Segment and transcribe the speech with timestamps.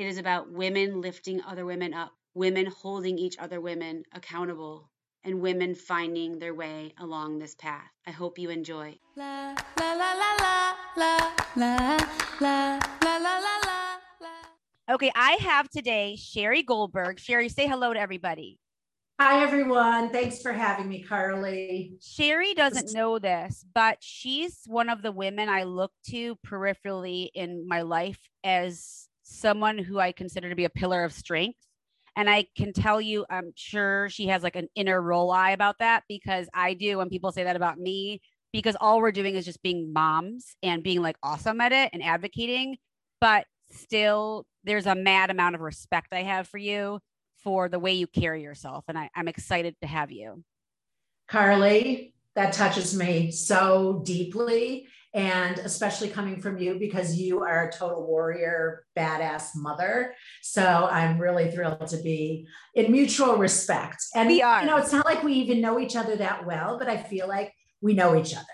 [0.00, 4.90] It is about women lifting other women up, women holding each other women accountable,
[5.24, 7.90] and women finding their way along this path.
[8.06, 8.98] I hope you enjoy.
[9.14, 11.98] la la la la la la
[12.40, 17.20] la la la la la la Okay, I have today Shari Goldberg.
[17.20, 18.58] Shari, say hello to everybody.
[19.20, 20.08] Hi, everyone.
[20.08, 21.98] Thanks for having me, Carly.
[22.00, 27.68] Shari doesn't know this, but she's one of the women I look to peripherally in
[27.68, 31.58] my life as someone who I consider to be a pillar of strength.
[32.16, 35.78] And I can tell you, I'm sure she has like an inner roll eye about
[35.78, 38.20] that because I do when people say that about me,
[38.52, 42.02] because all we're doing is just being moms and being like awesome at it and
[42.02, 42.78] advocating.
[43.20, 46.98] But still, there's a mad amount of respect I have for you
[47.36, 48.84] for the way you carry yourself.
[48.88, 50.42] And I, I'm excited to have you.
[51.28, 54.88] Carly, that touches me so deeply.
[55.12, 60.14] And especially coming from you because you are a total warrior, badass mother.
[60.40, 64.04] So I'm really thrilled to be in mutual respect.
[64.14, 64.60] And, We are.
[64.60, 67.26] you know, it's not like we even know each other that well, but I feel
[67.26, 68.44] like we know each other.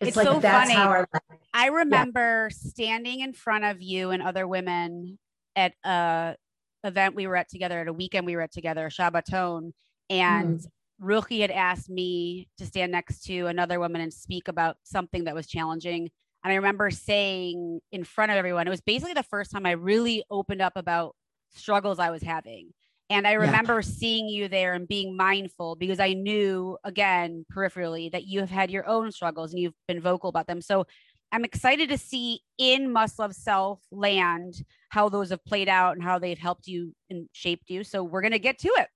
[0.00, 0.74] It's, It's like so that's funny.
[0.74, 1.40] how our life.
[1.54, 5.18] I remember standing in front of you and other women
[5.54, 6.36] at a
[6.84, 9.72] event we were at together at a weekend we were at together, Shabbaton,
[10.10, 10.66] and mm-hmm.
[11.02, 15.34] Ruchi had asked me to stand next to another woman and speak about something that
[15.34, 16.10] was challenging.
[16.44, 19.72] And I remember saying in front of everyone, it was basically the first time I
[19.72, 21.14] really opened up about
[21.54, 22.72] struggles I was having.
[23.08, 28.24] And I remember seeing you there and being mindful because I knew, again, peripherally, that
[28.24, 30.60] you have had your own struggles and you've been vocal about them.
[30.60, 30.86] So
[31.32, 36.02] I'm excited to see in Must Love Self land how those have played out and
[36.02, 37.84] how they've helped you and shaped you.
[37.84, 38.88] So we're going to get to it.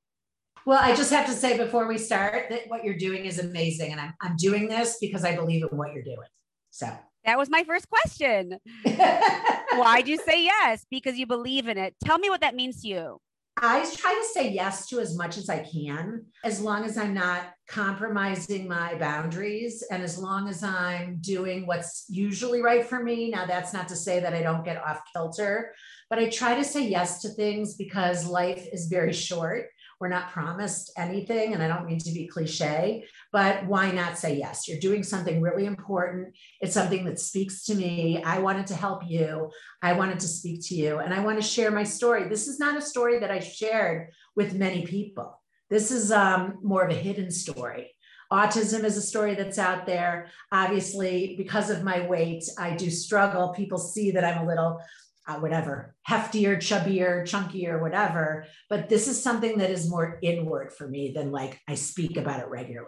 [0.66, 3.92] Well, I just have to say before we start that what you're doing is amazing.
[3.92, 6.28] And I'm, I'm doing this because I believe in what you're doing.
[6.70, 6.86] So.
[7.24, 8.58] That was my first question.
[8.84, 10.86] Why'd you say yes?
[10.90, 11.94] Because you believe in it.
[12.02, 13.20] Tell me what that means to you.
[13.62, 17.12] I try to say yes to as much as I can, as long as I'm
[17.12, 23.28] not compromising my boundaries and as long as I'm doing what's usually right for me.
[23.28, 25.74] Now, that's not to say that I don't get off kilter,
[26.08, 29.66] but I try to say yes to things because life is very short.
[30.00, 34.38] We're not promised anything, and I don't mean to be cliche, but why not say
[34.38, 34.66] yes?
[34.66, 36.34] You're doing something really important.
[36.62, 38.22] It's something that speaks to me.
[38.22, 39.50] I wanted to help you.
[39.82, 42.28] I wanted to speak to you and I want to share my story.
[42.28, 45.38] This is not a story that I shared with many people.
[45.68, 47.94] This is um, more of a hidden story.
[48.32, 50.28] Autism is a story that's out there.
[50.50, 53.50] Obviously, because of my weight, I do struggle.
[53.50, 54.80] People see that I'm a little,
[55.26, 58.46] uh, whatever, heftier, chubbier, chunkier, whatever.
[58.68, 62.40] But this is something that is more inward for me than like I speak about
[62.40, 62.86] it regularly.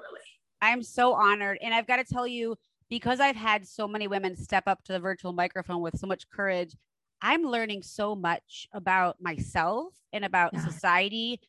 [0.60, 1.58] I'm so honored.
[1.60, 2.56] And I've got to tell you,
[2.88, 6.28] because I've had so many women step up to the virtual microphone with so much
[6.30, 6.74] courage,
[7.20, 10.64] I'm learning so much about myself and about Yeah.
[10.64, 11.40] society.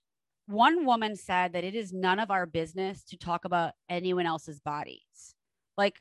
[0.45, 4.59] One woman said that it is none of our business to talk about anyone else's
[4.59, 5.35] bodies.
[5.77, 5.99] Like,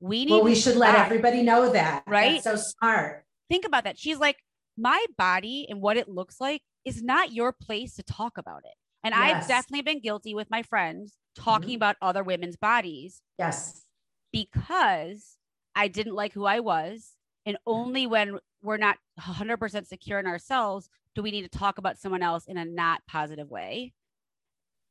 [0.00, 2.02] we need Well, we should let everybody know that.
[2.06, 2.42] Right?
[2.42, 3.24] That's so smart.
[3.52, 3.98] Think about that.
[3.98, 4.38] She's like,
[4.78, 8.74] my body and what it looks like is not your place to talk about it.
[9.04, 11.76] And I've definitely been guilty with my friends talking Mhm.
[11.76, 13.84] about other women's bodies Yes.
[14.32, 15.36] because
[15.74, 17.16] I didn't like who I was.
[17.44, 21.98] And only when we're not 100% secure in ourselves do we need to talk about
[21.98, 23.92] someone else in a not positive way.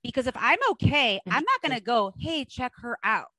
[0.04, 3.30] Because if I'm okay, I'm not going to go, hey, check her out.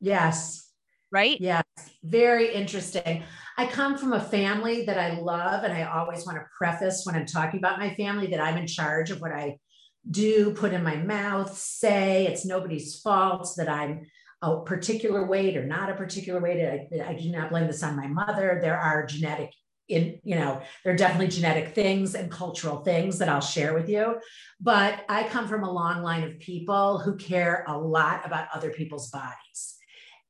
[0.00, 0.65] Yes.
[1.12, 1.40] Right.
[1.40, 1.64] Yes,
[2.02, 3.22] very interesting.
[3.56, 7.14] I come from a family that I love, and I always want to preface when
[7.14, 9.56] I'm talking about my family that I'm in charge of what I
[10.10, 12.26] do, put in my mouth, say.
[12.26, 14.02] It's nobody's fault that I'm
[14.42, 16.62] a particular weight or not a particular weight.
[16.62, 18.58] I, I do not blame this on my mother.
[18.60, 19.52] There are genetic
[19.88, 23.88] in you know there are definitely genetic things and cultural things that i'll share with
[23.88, 24.16] you
[24.60, 28.70] but i come from a long line of people who care a lot about other
[28.70, 29.75] people's bodies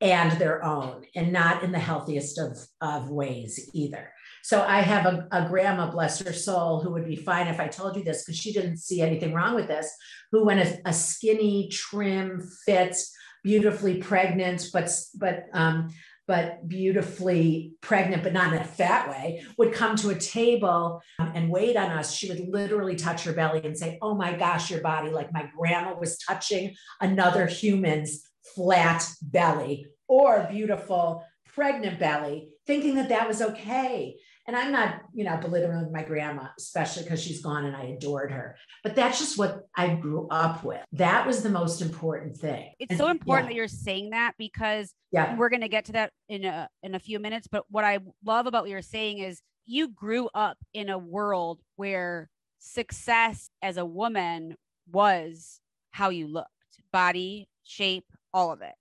[0.01, 4.11] and their own and not in the healthiest of, of ways either.
[4.43, 7.67] So i have a, a grandma bless her soul who would be fine if i
[7.67, 9.91] told you this because she didn't see anything wrong with this
[10.31, 12.95] who when a, a skinny trim fit
[13.43, 14.89] beautifully pregnant but
[15.19, 15.89] but um,
[16.27, 21.31] but beautifully pregnant, but not in a fat way, would come to a table um,
[21.33, 24.69] and wait on us, she would literally touch her belly and say, Oh my gosh,
[24.69, 31.23] your body, like my grandma was touching another human's flat belly or beautiful
[31.53, 34.15] pregnant belly, thinking that that was okay.
[34.45, 37.83] And I'm not, you know, belittling with my grandma, especially because she's gone and I
[37.85, 38.55] adored her.
[38.83, 40.81] But that's just what I grew up with.
[40.93, 42.71] That was the most important thing.
[42.79, 45.35] It's And- so important yeah, that you're saying that because Yeah.
[45.35, 47.99] we're going to get to that in a in a few minutes but what i
[48.25, 52.29] love about what you're saying is you grew up in a world where
[52.59, 54.55] success as a woman
[54.91, 55.59] was
[55.91, 56.49] how you looked
[56.91, 58.05] body shape
[58.37, 58.75] all of it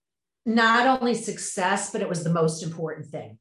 [0.45, 3.39] Not only success, but it was the most important thing.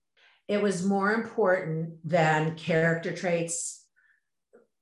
[0.48, 3.84] It was more important than character traits,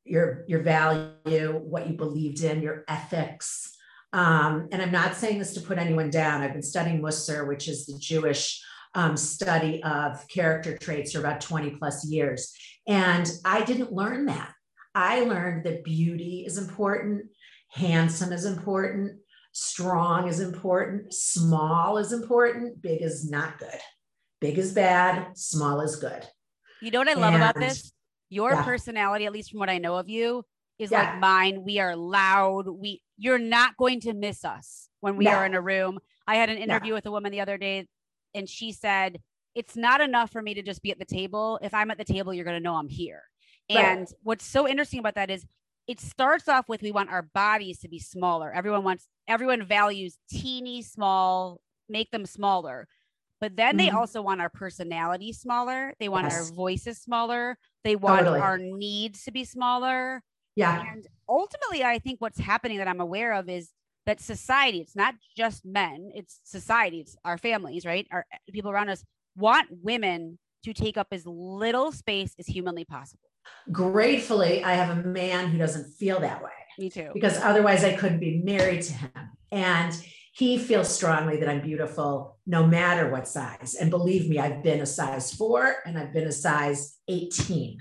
[0.05, 3.75] your your value, what you believed in, your ethics.
[4.11, 6.41] Um, and I'm not saying this to put anyone down.
[6.41, 8.61] I've been studying Mussar, which is the Jewish
[8.93, 12.53] um, study of character traits for about 20 plus years.
[12.87, 14.53] And I didn't learn that.
[14.93, 17.25] I learned that beauty is important,
[17.71, 19.22] handsome is important,
[19.53, 23.79] strong is important, small is important, big is not good.
[24.41, 26.27] Big is bad, small is good.
[26.81, 27.93] you know what i love about this
[28.29, 28.63] your yeah.
[28.63, 30.43] personality at least from what i know of you
[30.79, 31.03] is Yeah.
[31.11, 35.31] like mine we are loud we you're not going to miss us when we No.
[35.31, 37.87] are in a room i had an interview with a woman the other day
[38.33, 39.21] and she said
[39.55, 42.03] it's not enough for me to just be at the table if i'm at the
[42.03, 43.21] table you're going to know i'm here
[43.73, 43.85] Right.
[43.85, 45.45] and what's so interesting about that is
[45.87, 50.17] it starts off with we want our bodies to be smaller everyone wants everyone values
[50.29, 51.59] teeny small
[51.89, 52.87] make them smaller
[53.41, 53.95] but then they Mhm.
[53.95, 56.33] also want our personality smaller they want Yes.
[56.33, 58.39] our voices smaller they want Totally.
[58.39, 60.21] our needs to be smaller
[60.55, 60.83] Yeah.
[60.91, 63.71] and ultimately, I think what's happening that I'm aware of is
[64.05, 68.05] that society, it's not just men, it's society, it's our families, right?
[68.11, 69.03] Our people around us
[69.35, 73.29] want women to take up as little space as humanly possible.
[73.71, 76.49] Gratefully, I have a man who doesn't feel that way.
[76.79, 77.11] Me too.
[77.13, 79.11] because otherwise I couldn't be married to him.
[79.51, 79.95] And
[80.33, 83.75] he feels strongly that I'm beautiful no matter what size.
[83.79, 87.77] And believe me, I've been a size four and I've been a size 18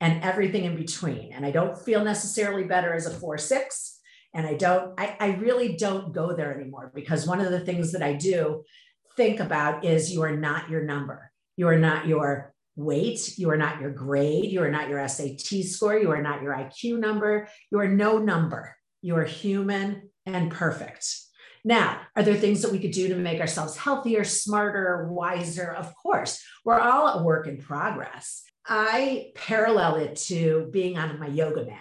[0.00, 1.34] and everything in between.
[1.34, 3.98] And I don't feel necessarily better as a four, six.
[4.32, 7.92] And I don't, I, I really don't go there anymore because one of the things
[7.92, 8.64] that I do
[9.16, 11.30] think about is you are not your number.
[11.56, 13.38] You are not your weight.
[13.38, 14.50] You are not your grade.
[14.50, 15.98] You are not your SAT score.
[15.98, 17.48] You are not your IQ number.
[17.70, 18.76] You are no number.
[19.02, 21.06] You are human and perfect.
[21.64, 25.72] Now, are there things that we could do to make ourselves healthier, smarter, wiser?
[25.72, 26.42] Of course.
[26.64, 28.44] We're all a work in progress.
[28.66, 31.76] I parallel it to being on my yoga mat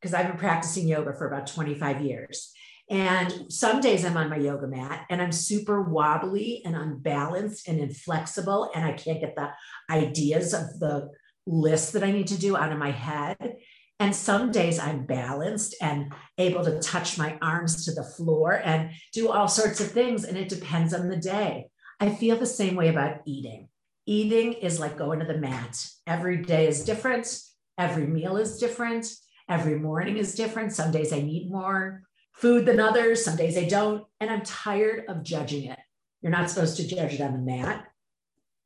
[0.00, 2.52] because I've been practicing yoga for about 25 years.
[2.88, 7.80] And some days I'm on my yoga mat and I'm super wobbly and unbalanced and
[7.80, 9.50] inflexible, and I can't get the
[9.90, 11.10] ideas of the
[11.46, 13.56] list that I need to do out of my head.
[13.98, 18.90] And some days I'm balanced and able to touch my arms to the floor and
[19.12, 20.24] do all sorts of things.
[20.24, 21.68] And it depends on the day.
[21.98, 23.68] I feel the same way about eating.
[24.04, 25.84] Eating is like going to the mat.
[26.06, 27.40] Every day is different.
[27.78, 29.06] Every meal is different.
[29.48, 30.72] Every morning is different.
[30.72, 32.02] Some days I need more
[32.36, 33.24] food than others.
[33.24, 34.04] Some days I don't.
[34.20, 35.78] And I'm tired of judging it.
[36.22, 37.86] You're not supposed to judge it on the mat,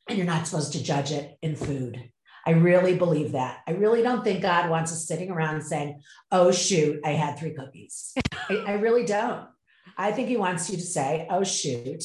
[0.08, 2.10] and you're not supposed to judge it in food.
[2.46, 3.58] I really believe that.
[3.66, 6.00] I really don't think God wants us sitting around saying,
[6.32, 8.14] oh, shoot, I had three cookies.
[8.48, 9.46] I, I really don't.
[9.98, 12.02] I think He wants you to say, oh, shoot,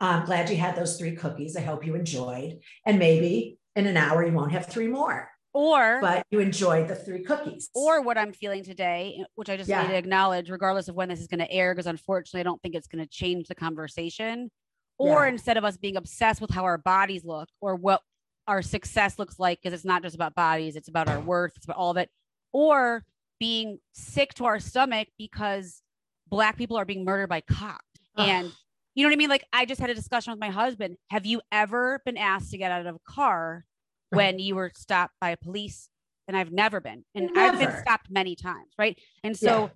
[0.00, 1.56] I'm glad you had those three cookies.
[1.56, 2.60] I hope you enjoyed.
[2.86, 6.94] And maybe in an hour, you won't have three more, Or but you enjoyed the
[6.94, 7.70] three cookies.
[7.74, 9.82] or what I'm feeling today, eh, which I just Yeah.
[9.82, 12.60] need to acknowledge, regardless of when this is going to air, because unfortunately, I don't
[12.60, 14.50] think it's going to change the conversation.
[14.98, 15.30] Or Yeah.
[15.32, 18.02] instead of us being obsessed with how our bodies look or what
[18.46, 21.64] our success looks like, because it's not just about bodies, it's about our worth, it's
[21.64, 22.10] about all of it.
[22.52, 23.04] Or
[23.40, 25.82] being sick to our stomach because
[26.28, 27.82] Black people are being murdered by cops.
[28.16, 28.28] Ugh.
[28.28, 28.52] And
[28.94, 29.28] you know what I mean?
[29.30, 30.96] Like, I just had a discussion with my husband.
[31.10, 33.64] Have you ever been asked to get out of a car
[34.12, 34.16] Right.
[34.16, 35.88] when you were stopped by police?
[36.28, 37.04] And I've never been.
[37.14, 38.72] And I've been stopped many times.
[38.78, 38.98] Right.
[39.22, 39.68] And so, Yeah.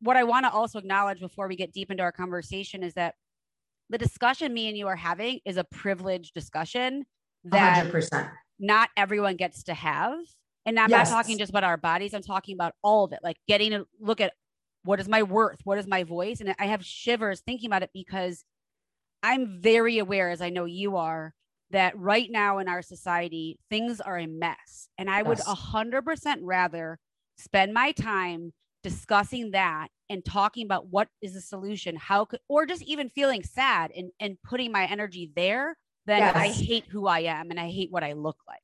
[0.00, 3.14] what I want to also acknowledge before we get deep into our conversation is that
[3.90, 7.06] the discussion me and you are having is a privileged discussion
[7.44, 8.30] that 100%.
[8.58, 10.18] not everyone gets to have.
[10.64, 11.08] And I'm Yes.
[11.08, 13.86] not talking just about our bodies, I'm talking about all of it, like getting to
[14.00, 14.32] look at
[14.82, 15.60] what is my worth?
[15.64, 16.40] What is my voice?
[16.40, 18.44] And I have shivers thinking about it because
[19.22, 21.34] I'm very aware, as I know you are,
[21.70, 24.88] that right now in our society, things are a mess.
[24.98, 25.48] And I would Yes.
[25.48, 26.98] a 100% rather
[27.38, 32.66] spend my time discussing that and talking about what is the solution, how could, or
[32.66, 37.20] just even feeling sad and, and putting my energy there then I hate who I
[37.20, 38.60] am and I hate what I look like.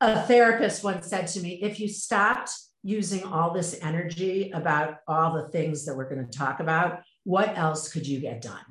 [0.00, 2.50] a therapist once said to me if you stopped
[2.82, 7.56] using all this energy about all the things that we're going to talk about what
[7.56, 8.64] else could you get done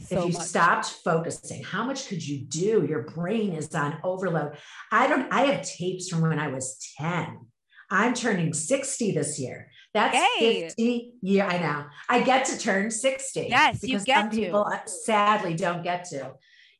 [0.00, 0.46] So if you much.
[0.46, 2.84] stopped focusing how much could you do?
[2.88, 4.56] Your brain is on overload.
[4.90, 7.38] I don't i have tapes from when i was 10
[7.90, 9.70] i'm turning 60 this year.
[9.92, 10.62] That's Yay.
[10.68, 11.84] 50 year i know.
[12.08, 14.36] I get to turn 60 Yes, you because get some to.
[14.36, 16.32] people uh, sadly don't get to.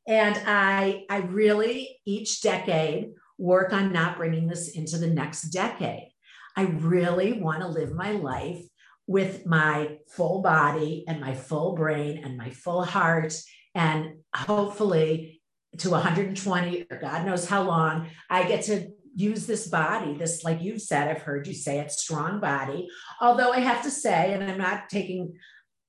[0.07, 6.09] And i i really each decade work on not bringing this into the next decade.
[6.55, 8.61] I really want to live my life
[9.07, 13.33] with my full body and my full brain and my full heart.
[13.73, 15.41] And hopefully
[15.79, 20.61] to 120 or god knows how long i get to use this body this like
[20.61, 22.87] you've said i've heard you say it strong body.
[23.21, 25.33] Although i have to say and i'm not taking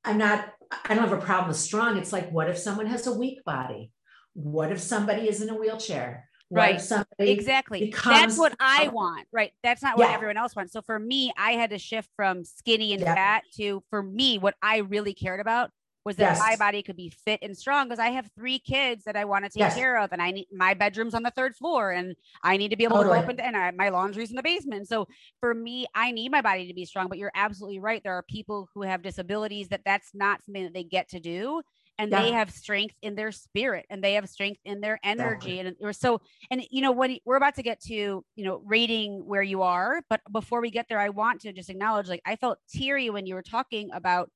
[0.04, 0.48] i'm not
[0.84, 1.96] i don't have a problem with strong.
[1.96, 3.90] It's like what if someone has a weak body?
[4.34, 6.80] What if somebody is in a wheelchair Right.
[7.18, 7.92] Exactly.
[8.04, 9.26] That's what I want.
[9.32, 9.52] Right.
[9.62, 10.14] That's not what Yeah.
[10.14, 10.72] everyone else wants.
[10.72, 14.54] So for me, I had to shift from skinny and fat to for me, what
[14.62, 15.70] I really cared about
[16.04, 19.16] was that my body could be fit and strong because I have three kids that
[19.16, 19.74] I want to take Yes.
[19.74, 20.12] care of.
[20.12, 22.98] And I need my bedroom's on the third floor and I need to be able
[22.98, 23.18] to Totally.
[23.18, 24.86] go up and, and I, my laundry's in the basement.
[24.86, 25.08] So
[25.40, 28.00] for me, I need my body to be strong, but you're absolutely right.
[28.04, 31.60] There are people who have disabilities that that's not something that they get to do.
[31.98, 35.60] And they have strength in their spirit and they have strength in their energy.
[35.60, 39.42] And so and you know when we're about to get to you know rating where
[39.42, 42.58] you are but before we get there i want to just acknowledge like i felt
[42.68, 44.30] teary when you were talking about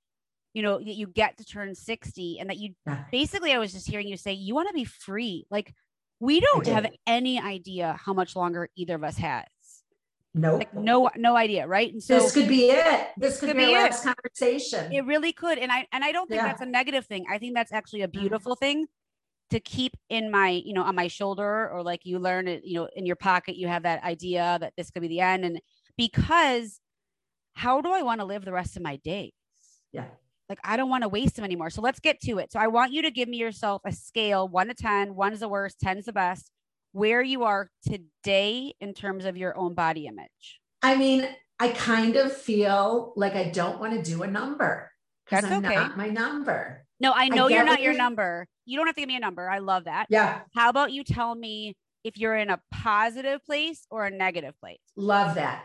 [0.54, 3.04] you know that you get to turn 60 and that you Yeah.
[3.12, 5.74] basically i was just hearing you say you want to be free like
[6.18, 9.44] we don't have any idea how much longer either of us has
[10.34, 10.58] nope.
[10.58, 11.92] Like no no idea right?
[11.92, 13.08] And so this could be it.
[13.16, 14.92] This could, could be, be last conversation.
[14.92, 16.48] It really could and i and i don't think Yeah.
[16.48, 17.24] that's a negative thing.
[17.30, 18.12] I think that's actually a Mhm.
[18.20, 18.86] beautiful thing
[19.50, 22.74] to keep in my you know on my shoulder or like you learn it you
[22.74, 25.60] know in your pocket you have that idea that this could be the end and
[25.96, 26.80] because
[27.54, 29.32] how do i want to live the rest of my days?
[29.92, 30.04] Yeah.
[30.48, 32.52] like i don't want to waste them anymore so let's get to it.
[32.52, 35.40] So i want you to give me yourself a scale 1 to 10 1 is
[35.40, 36.52] the worst 10 is the best
[36.92, 41.28] where you are today in terms of your own body image I mean,
[41.58, 44.90] I kind of feel like I don't want to do a number
[45.26, 45.74] because That's I'm okay.
[45.74, 46.86] not my number.
[47.00, 49.48] no i know you're not your number you don't have to give me a number
[49.48, 53.86] i love that Yeah, How about you tell me if you're in a positive place
[53.90, 54.78] or a negative place?
[54.96, 55.64] love that.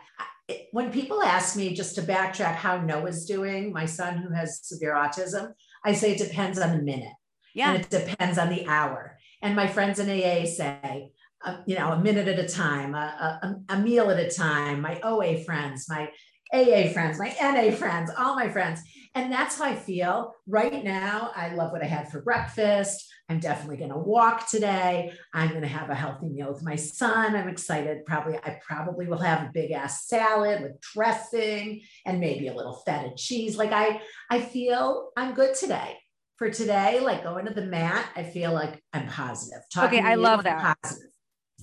[0.72, 4.94] When people ask me just to backtrack how Noah's doing, my son who has severe
[4.94, 5.54] autism,
[5.84, 7.14] I say it depends on the minute
[7.56, 7.72] Yeah.
[7.72, 9.18] and it depends on the hour.
[9.42, 11.12] And my friends in AA say,
[11.44, 14.82] uh, you know, a minute at a time, a, a, a meal at a time,
[14.82, 16.10] my OA friends, my
[16.54, 18.82] AA friends, my NA friends, all my friends.
[19.14, 21.32] And that's how I feel right now.
[21.36, 23.06] I love what I had for breakfast.
[23.30, 25.12] I'm definitely going to walk today.
[25.34, 27.36] I'm going to have a healthy meal with my son.
[27.36, 28.06] I'm excited.
[28.06, 32.82] Probably, I probably will have a big ass salad with dressing and maybe a little
[32.86, 33.58] feta cheese.
[33.58, 35.98] Like I, I feel I'm good today.
[36.38, 39.62] For today, like going to the mat, I feel like I'm positive.
[39.74, 40.78] Talking Okay, I love that.
[40.82, 41.15] Positive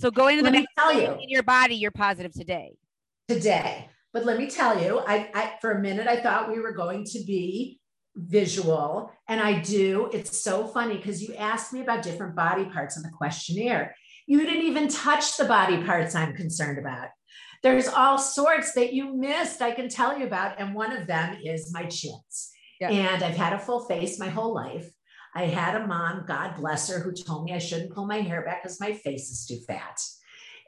[0.02, 1.16] So going to the Let me next tell you.
[1.23, 2.75] in your body, you're positive today.
[3.28, 3.88] today.
[4.12, 7.04] But let me tell you, I, I for a minute I thought we were going
[7.04, 7.78] to be
[8.16, 10.11] visual, and I do.
[10.12, 13.94] It's so funny because you asked me about different body parts in the questionnaire.
[14.26, 17.11] You didn't even touch the body parts I'm concerned about.
[17.62, 21.38] There's all sorts that you missed, I can tell you about, and one of them
[21.44, 22.50] is my chins.
[22.80, 22.90] Yeah.
[22.90, 24.90] And I've had a full face my whole life.
[25.34, 28.44] I had a mom, God bless her, who told me I shouldn't pull my hair
[28.44, 29.98] back because my face is too fat.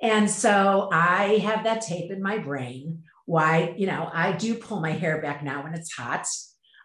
[0.02, 3.02] And so I have that tape in my brain.
[3.26, 6.26] Why, you know, I do pull my hair back now when it's hot.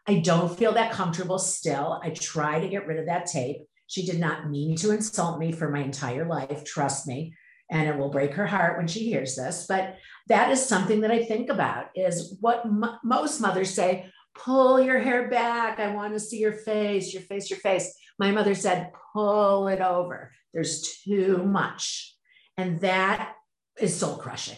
[0.07, 2.00] I don't feel that comfortable still.
[2.03, 3.57] I try to get rid of that tape.
[3.88, 7.33] She did not mean to insult me for my entire life, trust me.
[7.71, 9.65] And it will break her heart when she hears this.
[9.67, 14.09] But that is something that I think about is what m- most mothers say,
[14.43, 15.79] pull your hair back.
[15.79, 17.93] I want to see your face, your face, your face.
[18.17, 20.31] My mother said, pull it over.
[20.53, 22.15] There's too much.
[22.58, 23.34] And that
[23.79, 24.58] is soul crushing,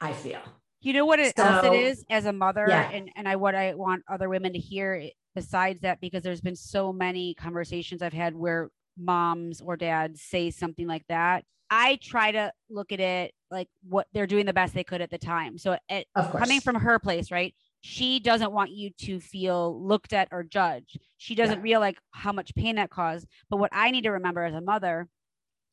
[0.00, 0.40] I feel.
[0.80, 2.88] You know what it else it is as a mother, Yeah.
[2.90, 5.02] and and I what I want other women to hear
[5.34, 10.50] besides that, because there's been so many conversations I've had where moms or dads say
[10.50, 11.44] something like that.
[11.70, 15.10] I try to look at it like what they're doing the best they could at
[15.10, 15.58] the time.
[15.58, 16.42] So it, Of course.
[16.44, 17.52] coming from her place, right?
[17.86, 20.98] She doesn't want you to feel looked at or judged.
[21.18, 21.62] She doesn't Yeah.
[21.62, 23.28] realize how much pain that caused.
[23.48, 25.08] But what I need to remember as a mother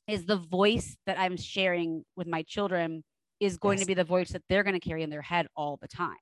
[0.08, 3.04] is the voice that I'm sharing with my children
[3.40, 5.78] is going to be the voice that they're going to carry in their head all
[5.82, 6.18] the time.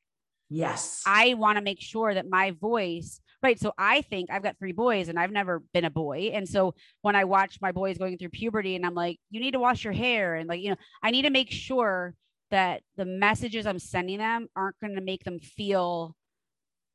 [0.50, 1.04] Yes.
[1.06, 3.60] I want to make sure that my voice, right?
[3.60, 6.32] So I think I've got three boys and I've never been a boy.
[6.34, 9.52] And so when I watch my boys going through puberty and I'm like, you need
[9.52, 12.16] to wash your hair and like, you know, I need to make sure
[12.52, 16.16] that the messages I'm sending them aren't going to make them feel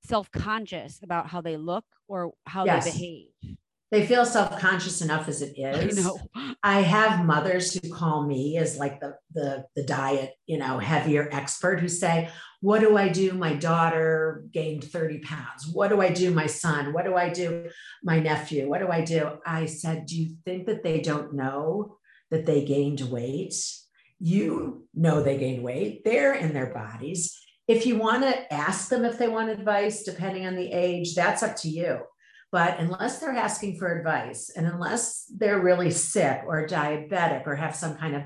[0.04, 2.84] self-conscious about how they look or how Yes.
[2.84, 3.56] they behave.
[3.92, 5.98] They feel self-conscious enough as it is.
[5.98, 6.18] I know.
[6.62, 11.28] I have mothers who call me as like the the the diet, you know, heavier
[11.30, 12.28] expert who say,
[12.60, 13.32] "What do I do?
[13.32, 15.68] My daughter gained 30 pounds.
[15.72, 16.32] What do I do?
[16.32, 16.92] My son.
[16.92, 17.70] What do I do?
[18.02, 18.68] My nephew.
[18.68, 21.98] What do I do?" I said, "Do you think that they don't know
[22.32, 23.54] that they gained weight?
[24.18, 26.04] You know they gained weight.
[26.04, 27.38] They're in their bodies.
[27.68, 31.42] If you want to ask them if they want advice, depending on the age, that's
[31.42, 32.00] up to you."
[32.52, 37.74] But unless they're asking for advice and unless they're really sick or diabetic or have
[37.74, 38.22] some kind of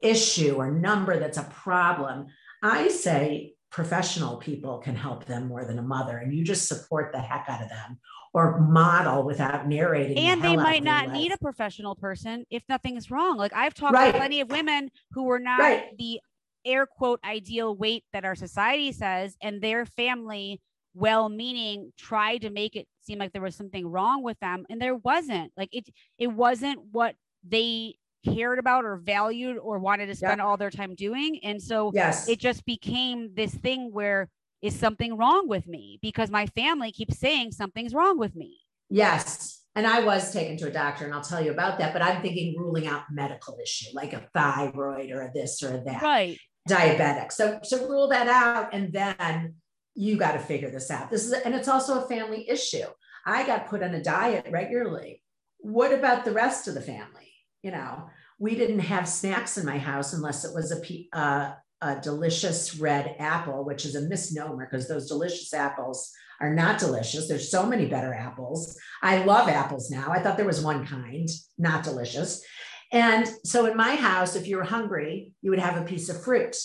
[0.00, 2.26] issue or number that's a problem,
[2.62, 6.16] I say professional people can help them more than a mother.
[6.16, 7.98] And you just support the heck out of them
[8.34, 10.16] or model without narrating.
[10.16, 11.12] the and they hell out might not life.
[11.14, 13.36] need a professional person if nothing is wrong.
[13.38, 14.12] Like I've talked Right.
[14.12, 15.96] to plenty of women who were not Right.
[15.96, 16.20] the
[16.66, 20.60] air quote ideal weight that our society says, and their family,
[20.94, 24.66] well meaning, tried to make it seem like there was something wrong with them.
[24.68, 25.52] And there wasn't.
[25.56, 25.88] Like it
[26.18, 27.14] it wasn't what
[27.46, 31.38] they cared about or valued or wanted to spend all their time doing.
[31.44, 32.26] And so Yes.
[32.28, 34.28] it just became this thing where
[34.64, 38.60] is something wrong with me because my family keeps saying something's wrong with me.
[38.88, 39.60] Yes.
[39.76, 41.92] And I was taken to a doctor, and I'll tell you about that.
[41.92, 45.84] But I'm thinking ruling out medical issue, like a thyroid or a this or a
[45.84, 46.00] that.
[46.00, 46.38] Right.
[46.66, 47.30] diabetic.
[47.30, 49.56] So so rule that out and then
[49.94, 51.10] you got to figure this out.
[51.10, 52.86] This is and it's also a family issue.
[53.26, 55.22] I got put on a diet regularly.
[55.58, 57.32] What about the rest of the family?
[57.62, 61.52] You know, we didn't have snacks in my house unless it was a uh,
[61.84, 66.10] a delicious red apple, which is a misnomer because those delicious apples
[66.40, 67.28] are not delicious.
[67.28, 68.76] There's so many better apples.
[69.02, 70.10] I love apples now.
[70.10, 72.42] I thought there was one kind, not delicious.
[72.90, 76.24] And so in my house, if you were hungry, you would have a piece of
[76.24, 76.56] fruit.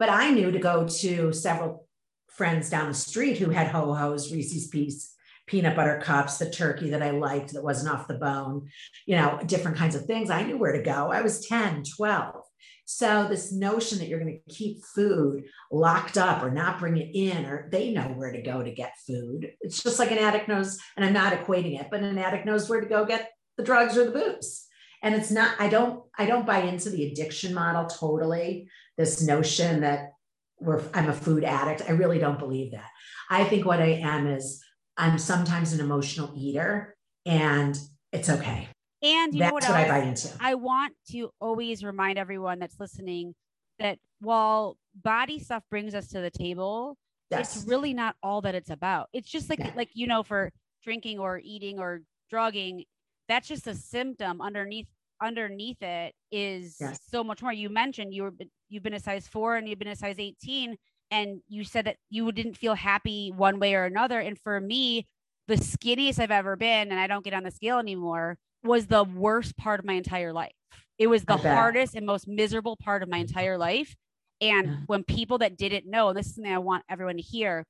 [0.00, 1.86] But I knew to go to several
[2.28, 5.14] friends down the street who had ho hos, Reese's Piece,
[5.46, 8.68] peanut butter cups, the turkey that I liked that wasn't off the bone,
[9.06, 10.30] you know, different kinds of things.
[10.30, 11.12] I knew where to go.
[11.12, 12.34] I was 10, 12.
[12.92, 17.10] So this notion that you're going to keep food locked up or not bring it
[17.14, 19.52] in, or they know where to go to get food.
[19.60, 22.68] It's just like an addict knows, and I'm not equating it, but an addict knows
[22.68, 24.66] where to go get the drugs or the booze.
[25.04, 29.80] And it's not i don't i don't buy into the addiction model totally this notion
[29.82, 30.10] that
[30.58, 31.88] we're i'm a food addict.
[31.88, 32.90] I really don't believe that.
[33.30, 34.62] I think what i am is
[34.96, 37.78] i'm sometimes an emotional eater and
[38.12, 38.68] it's okay
[39.02, 39.90] And you know that's what, what, else?
[39.90, 43.34] i buy into I want to always remind everyone that's listening
[43.78, 46.96] that while body stuff brings us to the table,
[47.30, 49.08] yes it's really not all that it's about.
[49.12, 49.72] It's just like Yeah.
[49.74, 50.50] like you know for
[50.82, 52.84] drinking or eating or drugging,
[53.28, 54.88] that's just a symptom underneath
[55.22, 57.00] underneath it is Yes.
[57.08, 57.52] so much more.
[57.52, 58.34] You mentioned you were
[58.68, 60.76] you've been a size 4 and you've been a size 18
[61.10, 65.06] and you said that you didn't feel happy one way or another and for me
[65.48, 69.04] the skinniest I've ever been and I don't get on the scale anymore was the
[69.04, 70.52] worst part of my entire life.
[70.98, 73.96] It was the hardest and most miserable part of my entire life.
[74.40, 74.76] And Yeah.
[74.86, 77.64] when people that didn't know, this is something I want everyone to hear,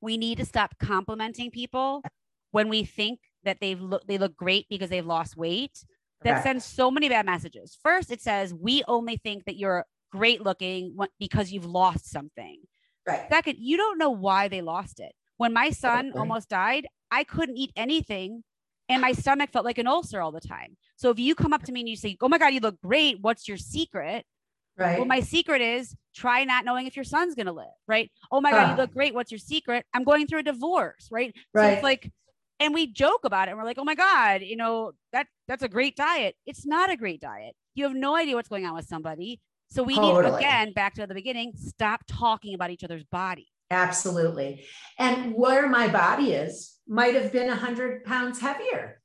[0.00, 2.02] we need to stop complimenting people
[2.50, 5.84] when we think that they've look they look great because they've lost weight.
[6.22, 7.78] That sends so many bad messages.
[7.82, 12.60] First, it says we only think that you're great looking because you've lost something.
[13.06, 15.12] right Second, you don't know why they lost it.
[15.36, 18.42] When my son almost died, I couldn't eat anything
[18.88, 20.76] and my stomach felt like an ulcer all the time.
[20.96, 22.80] So if you come up to me and you say, "Oh my god, you look
[22.80, 23.20] great.
[23.20, 24.24] What's your secret?"
[24.76, 28.10] right Well, my secret is try not knowing if your son's going to live, right?
[28.30, 29.14] Oh my god, you look great.
[29.14, 29.84] What's your secret?
[29.94, 31.34] I'm going through a divorce, right?
[31.54, 31.64] right?
[31.64, 32.10] So it's like
[32.60, 35.62] and we joke about it and we're like, "Oh my god, you know, that that's
[35.62, 37.54] a great diet." It's not a great diet.
[37.74, 39.40] You have no idea what's going on with somebody.
[39.70, 40.36] So we need Totally.
[40.38, 43.48] again back to the beginning, stop talking about each other's body.
[43.70, 44.64] Absolutely.
[44.98, 49.00] And where my body is might have been 100 pounds heavier.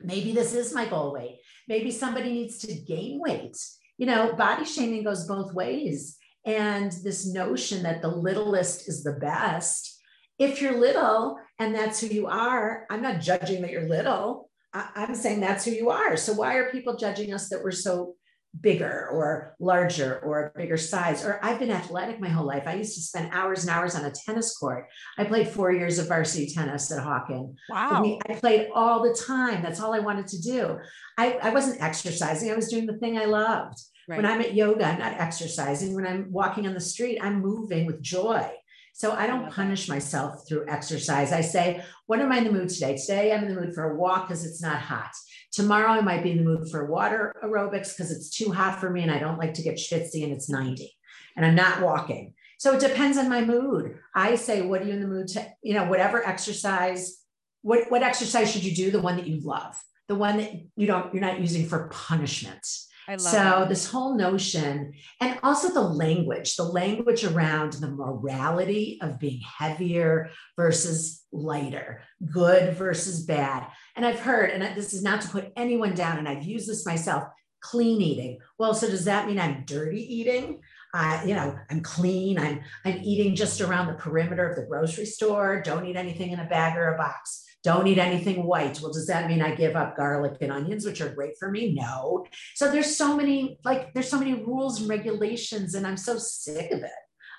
[0.00, 1.40] Maybe this is my goal weight.
[1.66, 3.56] Maybe somebody needs to gain weight.
[3.96, 6.16] You know, body shaming goes both ways.
[6.44, 10.00] And this notion that the littlest is the best.
[10.38, 14.50] If you're little and that's who you are, I'm not judging that you're little.
[14.72, 16.16] I- I'm saying that's who you are.
[16.16, 18.14] So why are people judging us that we're so
[18.60, 21.24] bigger or larger or a bigger size.
[21.24, 22.64] Or I've been athletic my whole life.
[22.66, 24.86] I used to spend hours and hours on a tennis court.
[25.18, 27.54] I played four years of varsity tennis at Hawken.
[27.68, 28.02] Wow.
[28.02, 29.62] We- I played all the time.
[29.62, 30.78] That's all I wanted to do.
[31.16, 33.78] I, I wasn't exercising, I was doing the thing I loved.
[34.08, 34.16] Right.
[34.16, 35.94] When I'm at yoga, I'm not exercising.
[35.94, 38.50] When I'm walking on the street, I'm moving with joy.
[38.98, 41.30] So I don't punish myself through exercise.
[41.30, 42.96] I say, what am I in the mood today?
[42.96, 45.12] Today I'm in the mood for a walk because it's not hot.
[45.52, 48.90] Tomorrow I might be in the mood for water aerobics because it's too hot for
[48.90, 50.92] me and I don't like to get schwitzy and it's 90
[51.36, 52.34] and I'm not walking.
[52.58, 54.00] So it depends on my mood.
[54.16, 57.22] I say, what are you in the mood to, you know, whatever exercise,
[57.62, 58.90] what, what exercise should you do?
[58.90, 59.76] The one that you love,
[60.08, 62.66] the one that you don't, you're not using for punishment
[63.16, 69.40] so this whole notion and also the language the language around the morality of being
[69.40, 73.66] heavier versus lighter good versus bad.
[73.96, 76.84] And i've heard and this is not to put anyone down and i've used this
[76.84, 77.24] myself
[77.60, 78.38] clean eating.
[78.58, 80.60] Well so does that mean i'm dirty eating?
[80.94, 85.04] Uh, you know i'm clean i'm i'm eating just around the perimeter of the grocery
[85.04, 88.80] store don't eat anything in a bag or a box don't eat anything white.
[88.80, 91.74] Well, does that mean I give up garlic and onions, which are great for me?
[91.74, 92.24] No.
[92.54, 96.70] So there's so many, like, there's so many rules and regulations, and I'm so sick
[96.70, 96.90] of it.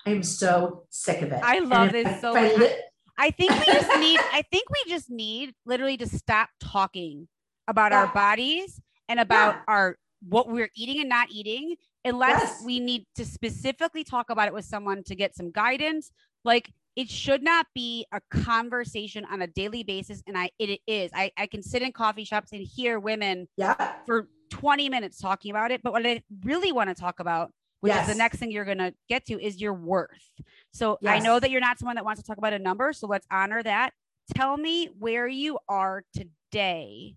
[0.06, 1.40] I'm so sick of it.
[1.42, 2.56] I love this I, so much.
[2.56, 2.76] Li-
[3.18, 7.28] I think we just need, I think we just need literally to stop talking
[7.68, 8.00] about yeah.
[8.00, 9.62] our bodies and about yeah.
[9.68, 9.96] our
[10.28, 12.62] what we're eating and not eating unless yes.
[12.64, 16.12] we need to specifically talk about it with someone to get some guidance
[16.44, 21.10] like it should not be a conversation on a daily basis and i it is
[21.14, 23.94] i, I can sit in coffee shops and hear women yeah.
[24.06, 27.92] for 20 minutes talking about it but what i really want to talk about which
[27.92, 28.06] yes.
[28.06, 30.30] is the next thing you're going to get to is your worth
[30.72, 31.20] so yes.
[31.20, 33.26] i know that you're not someone that wants to talk about a number so let's
[33.30, 33.92] honor that
[34.34, 37.16] tell me where you are today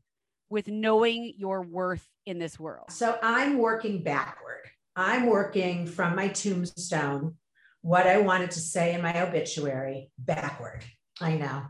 [0.49, 6.27] with knowing your worth in this world so i'm working backward i'm working from my
[6.27, 7.35] tombstone
[7.83, 10.83] what I wanted to say in my obituary backward.
[11.21, 11.63] I know.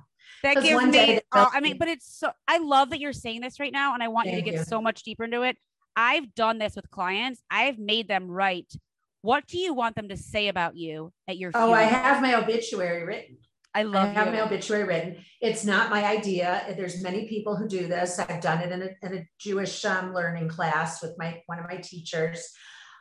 [0.43, 3.59] That gives me, oh, I mean, but it's so, I love that you're saying this
[3.59, 3.93] right now.
[3.93, 4.63] And I want you to get you.
[4.63, 5.57] so much deeper into it.
[5.95, 8.71] I've done this with clients, I've made them write.
[9.21, 11.71] What do you want them to say about you at your funeral?
[11.71, 13.37] Oh, I have my obituary written.
[13.73, 14.33] I love I have you.
[14.33, 15.17] my obituary written.
[15.41, 16.75] It's not my idea.
[16.77, 18.19] There's many people who do this.
[18.19, 21.65] I've done it in a, in a Jewish um, learning class with my one of
[21.67, 22.49] my teachers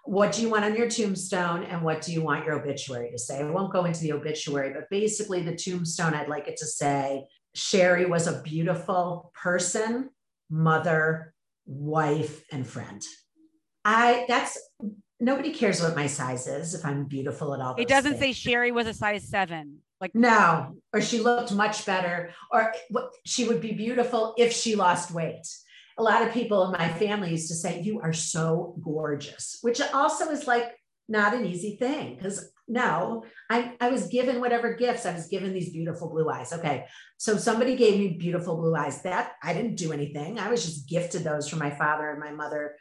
[0.04, 3.18] what do you want on your tombstone and what do you want your obituary to
[3.18, 3.40] say?
[3.40, 7.26] I won't go into the obituary, but basically, the tombstone, I'd like it to say
[7.54, 10.10] Shari was a beautiful person,
[10.50, 11.34] mother,
[11.66, 13.02] wife, and friend.
[13.84, 14.58] I, that's,
[15.20, 17.76] nobody cares what my size is if I'm beautiful at all.
[17.76, 18.38] It doesn't things.
[18.38, 19.78] say Shari was a size seven.
[20.00, 22.74] Like, no, or she looked much better, or
[23.24, 25.46] she would be beautiful if she lost weight
[25.98, 29.80] a lot of people in my family used to say, You are so gorgeous, which
[29.80, 30.72] also is like
[31.08, 35.04] not an easy thing because no, I, I was given whatever gifts.
[35.04, 36.52] I was given these beautiful blue eyes.
[36.52, 36.86] Okay.
[37.18, 39.02] So somebody gave me beautiful blue eyes.
[39.02, 40.38] That I didn't do anything.
[40.38, 42.76] I was just gifted those from my father and my mother.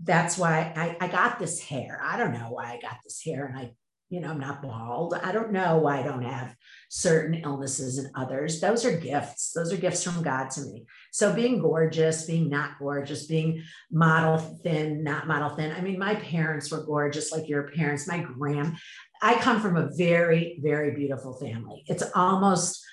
[0.00, 2.00] That's why I, I got this hair.
[2.02, 3.46] I don't know why I got this hair.
[3.46, 3.72] And I
[4.12, 5.14] you know, I'm not bald.
[5.14, 6.54] I don't know why I don't have
[6.90, 8.60] certain illnesses and others.
[8.60, 9.52] Those are gifts.
[9.52, 10.84] Those are gifts from God to me.
[11.12, 15.72] So being gorgeous, being not gorgeous, being model thin, not model thin.
[15.72, 18.06] I mean, my parents were gorgeous like your parents.
[18.06, 18.76] My grand,
[19.22, 21.82] I come from a very, very beautiful family.
[21.86, 22.84] It's almost,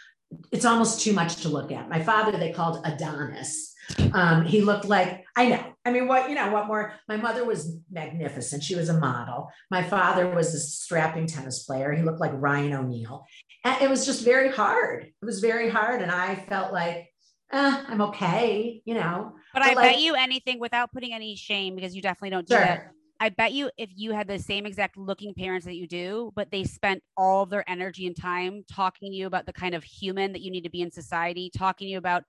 [0.54, 1.90] it's almost too much to look at.
[1.90, 3.76] My father, they called Adonis
[4.14, 5.69] um, he looked like I know.
[5.86, 6.94] I mean, what you know, what more?
[7.08, 8.64] My mother was magnificent.
[8.64, 9.50] She was a model.
[9.72, 11.94] My father was a strapping tennis player.
[11.94, 13.26] He looked like Ryan O'Neal.
[13.64, 15.04] And it was just very hard.
[15.04, 17.10] It was very hard, and I felt like
[17.52, 19.34] eh, I'm okay, you know.
[19.54, 22.48] But, but I like, bet you anything without putting any shame because you definitely don't
[22.48, 22.64] do sure.
[22.64, 22.92] that.
[23.22, 26.52] I bet you if you had the same exact looking parents that you do, but
[26.52, 29.84] they spent all of their energy and time talking to you about the kind of
[29.84, 32.24] human that you need to be in society, talking to you about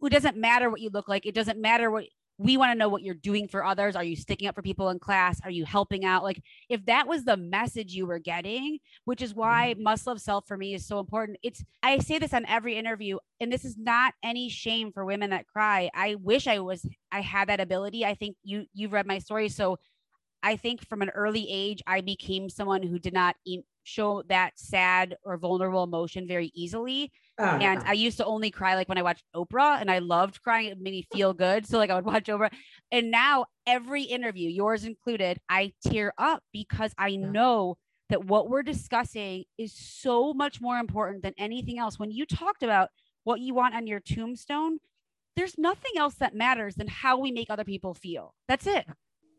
[0.00, 1.26] it doesn't matter what you look like.
[1.26, 2.04] It doesn't matter what
[2.38, 3.96] we want to know what you're doing for others.
[3.96, 5.40] Are you sticking up for people in class?
[5.42, 6.22] Are you helping out?
[6.22, 9.82] Like, if that was the message you were getting, which is why mm-hmm.
[9.82, 11.38] must love self for me is so important.
[11.42, 15.30] It's, I say this on every interview, and this is not any shame for women
[15.30, 15.90] that cry.
[15.94, 18.04] I wish I was, I had that ability.
[18.04, 19.48] I think you, you've read my story.
[19.48, 19.78] So
[20.44, 24.58] I think from an early age, I became someone who did not e- show that
[24.58, 27.10] sad or vulnerable emotion very easily.
[27.38, 30.42] Oh, and I used to only cry like when I watched Oprah and I loved
[30.42, 30.68] crying.
[30.68, 31.66] It made me feel good.
[31.66, 32.52] So like I would watch Oprah.
[32.92, 37.30] And now every interview, yours included, I tear up because I yeah.
[37.30, 37.78] know
[38.10, 41.98] that what we're discussing is so much more important than anything else.
[41.98, 42.88] When you talked about
[43.24, 44.78] what you want on your tombstone,
[45.36, 48.34] there's nothing else that matters than how we make other people feel.
[48.48, 48.86] That's it.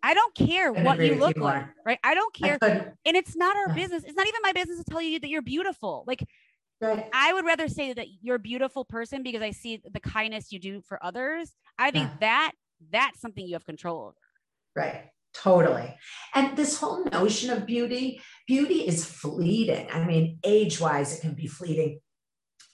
[0.01, 1.99] I don't care I what you look you like, right?
[2.03, 2.57] I don't care.
[2.61, 2.67] I
[3.05, 4.03] and it's not our business.
[4.03, 6.03] It's not even my business to tell you that you're beautiful.
[6.07, 6.23] Like
[6.81, 7.09] Right.
[7.11, 10.59] I would rather say that you're a beautiful person because I see the kindness you
[10.59, 11.51] do for others.
[11.77, 12.17] I think yeah.
[12.21, 12.51] that
[12.91, 14.15] that's something you have control over.
[14.75, 15.09] Right.
[15.33, 15.95] Totally.
[16.33, 19.87] And this whole notion of beauty, beauty is fleeting.
[19.91, 21.99] I mean, age wise, it can be fleeting.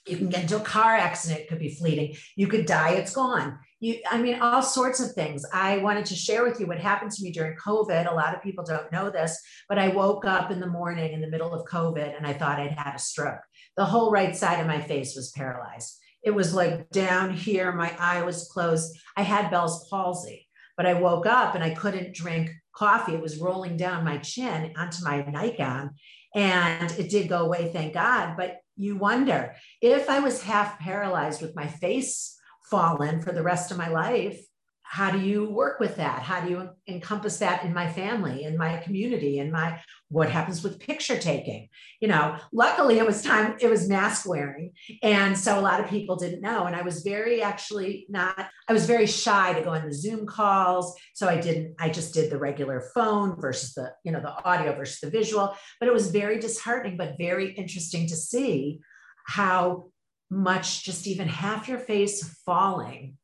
[0.06, 2.16] You can get into a car accident, it could be fleeting.
[2.36, 3.58] You could die, it's gone.
[3.80, 5.44] You, I mean, all sorts of things.
[5.52, 8.10] I wanted to share with you what happened to me during COVID.
[8.10, 9.38] A lot of people don't know this,
[9.68, 12.58] but I woke up in the morning in the middle of COVID and I thought
[12.58, 13.40] I'd had a stroke.
[13.76, 15.98] The whole right side of my face was paralyzed.
[16.22, 18.98] It was like down here, my eye was closed.
[19.16, 23.14] I had Bell's palsy, but I woke up and I couldn't drink coffee.
[23.14, 25.94] It was rolling down my chin onto my nightgown.
[26.34, 28.36] And it did go away, thank God.
[28.36, 32.38] But you wonder if I was half paralyzed with my face
[32.70, 34.40] fallen for the rest of my life,
[34.88, 36.22] how do you work with that?
[36.22, 40.62] How do you encompass that in my family in my community in my what happens
[40.62, 41.68] with picture taking?
[42.00, 44.72] You know luckily it was time it was mask wearing
[45.02, 48.72] and so a lot of people didn't know and i was very actually not i
[48.72, 52.30] was very shy to go on the zoom calls so i didn't i just did
[52.30, 56.10] the regular phone versus the you know the audio versus the visual but it was
[56.10, 58.80] very disheartening but very interesting to see
[59.26, 59.90] how
[60.30, 63.16] much just even half your face falling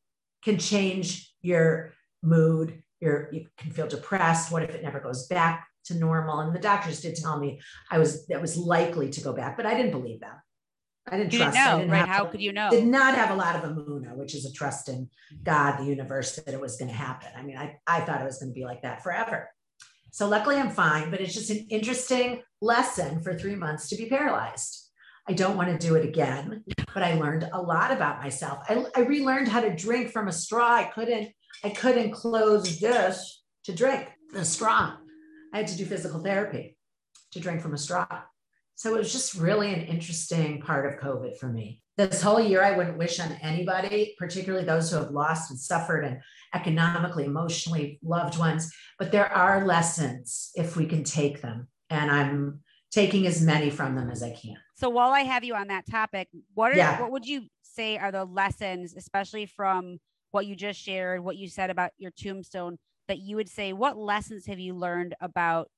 [0.45, 4.51] can change your mood, your you can feel depressed.
[4.51, 6.41] What if it never goes back to normal?
[6.41, 9.67] And the doctors did tell me I was that was likely to go back, but
[9.67, 10.35] I didn't believe them.
[11.09, 11.57] I didn't you trust.
[11.57, 12.09] Didn't know, didn't right?
[12.09, 12.71] How could you know?
[12.71, 15.43] Did not have a lot of emunah, which is a trust in mm-hmm.
[15.43, 17.29] God, the universe, that it was going to happen.
[17.37, 19.51] I mean, I, I thought it was going to be like that forever.
[20.13, 24.07] So luckily I'm fine, but it's just an interesting lesson for three months to be
[24.07, 24.82] paralyzed.
[25.29, 28.59] I don't want to do it again, but I learned a lot about myself.
[28.69, 30.75] I, I relearned how to drink from a straw.
[30.75, 31.31] I couldn't,
[31.65, 34.97] I couldn't close this to drink the straw.
[35.53, 36.77] I had to do physical therapy
[37.33, 38.07] to drink from a straw.
[38.75, 41.83] So it was just really an interesting part of COVID for me.
[41.99, 46.05] This whole year, I wouldn't wish on anybody, particularly those who have lost and suffered
[46.05, 46.21] and
[46.55, 48.73] economically, emotionally loved ones.
[48.99, 51.69] But there are lessons if we can take them.
[51.91, 54.57] And I'm taking as many from them as I can.
[54.83, 57.01] So while I have you on that topic, what are yeah.
[57.01, 60.01] what would you say are the lessons, especially from
[60.33, 63.97] what you just shared, what you said about your tombstone, that you would say, what
[63.97, 65.71] lessons have you learned about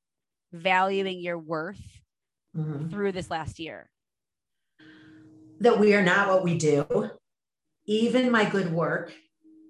[0.55, 1.83] valuing your worth
[2.57, 2.89] mm-hmm.
[2.89, 3.91] through this last year?
[5.61, 7.11] That we are not what we do.
[7.85, 9.13] Even my good work,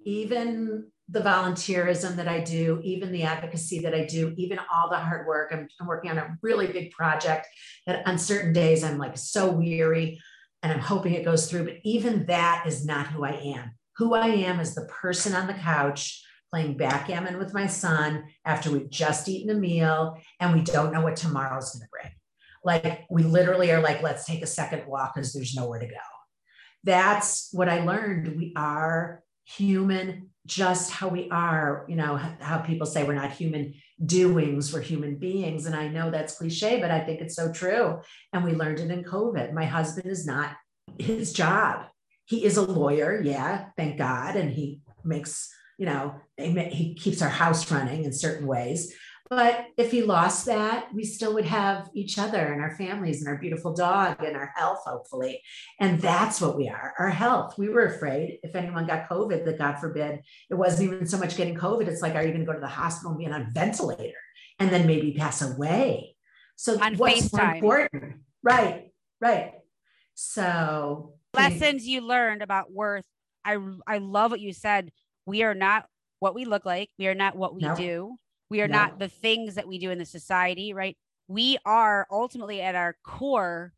[0.05, 4.97] even the volunteerism that I do, even the advocacy that I do, even all the
[4.97, 5.51] hard work.
[5.51, 7.47] I'm, I'm, working on a really big project
[7.85, 10.19] that on certain days I'm like so weary
[10.63, 11.65] and I'm hoping it goes through.
[11.65, 13.71] But even that is not who I am.
[13.97, 18.71] Who I am is the person on the couch playing backgammon with my son after
[18.71, 22.13] we've just eaten a meal and we don't know what tomorrow's going to bring.
[22.63, 25.93] Like we literally are like, let's take a second walk because there's nowhere to go.
[26.83, 28.35] That's what I learned.
[28.35, 33.73] We are human just how we are, you know, how people say we're not human
[34.05, 35.65] doings, we're human beings.
[35.65, 37.99] And I know that's cliche, but I think it's so true.
[38.33, 39.53] And we learned it in COVID.
[39.53, 40.55] My husband is not
[40.99, 41.87] his job.
[42.25, 44.35] He is a lawyer, yeah, thank God.
[44.35, 48.93] And he makes, you know, he keeps our house running in certain ways.
[49.29, 53.27] But if he lost that, we still would have each other and our families and
[53.27, 55.41] our beautiful dog and our health, hopefully.
[55.79, 57.57] And that's what we are our health.
[57.57, 61.37] We were afraid if anyone got COVID, that God forbid, it wasn't even so much
[61.37, 61.87] getting COVID.
[61.87, 64.13] It's like, are you going to go to the hospital and be on a ventilator
[64.59, 66.15] and then maybe pass away?
[66.55, 67.61] So, on what's FaceTime.
[67.61, 68.15] more important?
[68.43, 69.53] Right, right.
[70.13, 73.03] So, lessons you learned about worth.
[73.43, 73.57] I,
[73.87, 74.91] I love what you said.
[75.25, 75.87] We are not
[76.19, 77.75] what we look like, we are not what we no.
[77.75, 78.17] do
[78.49, 78.77] we are no.
[78.77, 80.97] not the things that we do in the society, right?
[81.27, 83.73] We are ultimately at our core,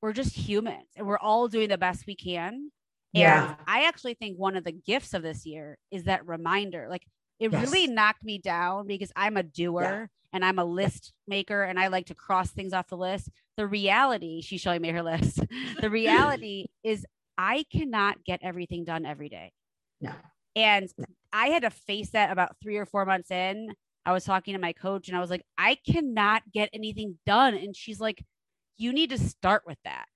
[0.00, 2.70] we're just humans and we're all doing the best we can.
[3.12, 3.48] Yeah.
[3.48, 6.86] And I actually think one of the gifts of this year is that reminder.
[6.88, 7.02] Like
[7.40, 7.62] it yes.
[7.62, 10.06] really knocked me down because I'm a doer yeah.
[10.32, 13.30] and I'm a list maker and I like to cross things off the list.
[13.56, 15.40] The reality, she's showing me her list.
[15.80, 17.04] the reality is
[17.36, 19.52] I cannot get everything done every day.
[20.00, 20.12] No.
[20.56, 20.88] And
[21.32, 23.72] I had to face that about three or four months in.
[24.04, 27.54] I was talking to my coach and I was like, I cannot get anything done.
[27.54, 28.24] And she's like,
[28.76, 30.06] you need to start with that.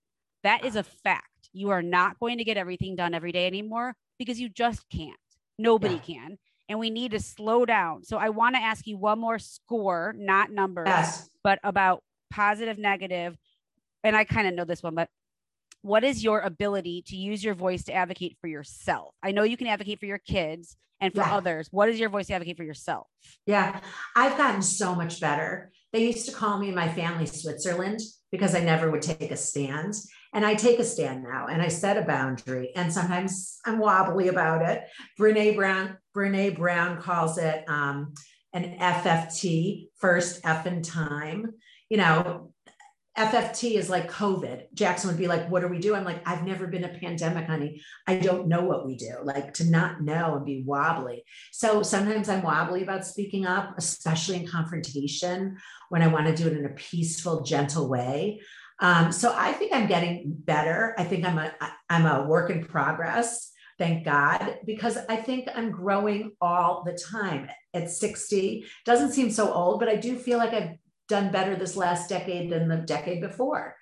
[0.42, 0.96] That is a ah.
[1.02, 1.28] fact.
[1.52, 5.16] You are not going to get everything done every day anymore because you just can't.
[5.58, 6.00] Nobody yeah.
[6.00, 6.38] can.
[6.68, 8.04] And we need to slow down.
[8.04, 11.28] So I want to ask you one more score, not numbers, yes.
[11.44, 13.36] but about positive, negative.
[14.02, 15.08] And I kind of know this one, but
[15.84, 19.14] what is your ability to use your voice to advocate for yourself?
[19.22, 21.36] I know you can advocate for your kids and for yeah.
[21.36, 21.68] others.
[21.72, 23.06] What is your voice to advocate for yourself?
[23.44, 23.80] Yeah,
[24.16, 25.72] I've gotten so much better.
[25.92, 28.00] They used to call me my family Switzerland
[28.32, 29.92] because I never would take a stand.
[30.32, 32.72] And I take a stand now and I set a boundary.
[32.74, 34.84] And sometimes I'm wobbly about it.
[35.20, 38.14] Brene Brown, Brene Brown calls it um,
[38.54, 41.52] an FFT, first F in time.
[41.90, 42.53] You know,
[43.16, 44.74] FFT is like COVID.
[44.74, 45.94] Jackson would be like, What do we do?
[45.94, 47.80] I'm like, I've never been a pandemic, honey.
[48.06, 49.12] I don't know what we do.
[49.22, 51.24] Like to not know and be wobbly.
[51.52, 55.56] So sometimes I'm wobbly about speaking up, especially in confrontation
[55.90, 58.40] when I want to do it in a peaceful, gentle way.
[58.80, 60.94] Um, so I think I'm getting better.
[60.98, 61.52] I think I'm a
[61.88, 63.52] I'm a work in progress.
[63.78, 67.48] Thank God, because I think I'm growing all the time.
[67.72, 70.76] At 60, doesn't seem so old, but I do feel like I've
[71.08, 73.76] done better this last decade than the decade before.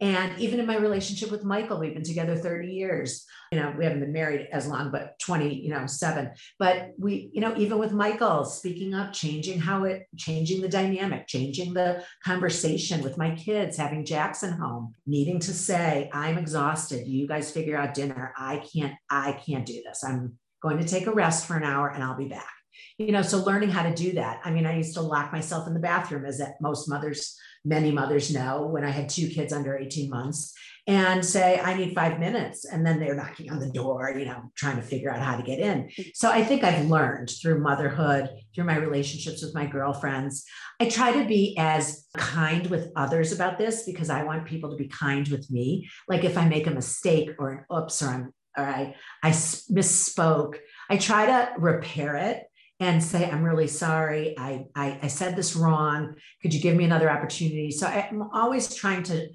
[0.00, 3.26] And even in my relationship with Michael, we've been together 30 years.
[3.50, 6.30] You know, we haven't been married as long, but 20, you know, seven.
[6.58, 11.26] But we, you know, even with Michael speaking up, changing how it, changing the dynamic,
[11.26, 17.08] changing the conversation with my kids, having Jackson home, needing to say, I'm exhausted.
[17.08, 18.32] You guys figure out dinner.
[18.38, 20.04] I can't, I can't do this.
[20.04, 22.57] I'm going to take a rest for an hour and I'll be back
[22.98, 24.40] you know so learning how to do that.
[24.44, 27.90] I mean i used to lock myself in the bathroom as that most mothers many
[27.90, 30.52] mothers know when i had two kids under 18 months
[30.86, 34.42] and say i need five minutes and then they're knocking on the door you know
[34.56, 35.88] trying to figure out how to get in.
[36.14, 40.44] So i think i've learned through motherhood through my relationships with my girlfriends.
[40.80, 44.76] I try to be as kind with others about this because i want people to
[44.76, 45.88] be kind with me.
[46.08, 50.56] Like if i make a mistake or an oops or i'm or i i misspoke
[50.90, 52.47] i try to repair it
[52.80, 54.38] and say, I'm really sorry.
[54.38, 56.14] I, I, I said this wrong.
[56.42, 57.70] Could you give me another opportunity?
[57.70, 59.28] So I'm always trying to,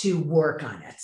[0.00, 1.02] to work on it.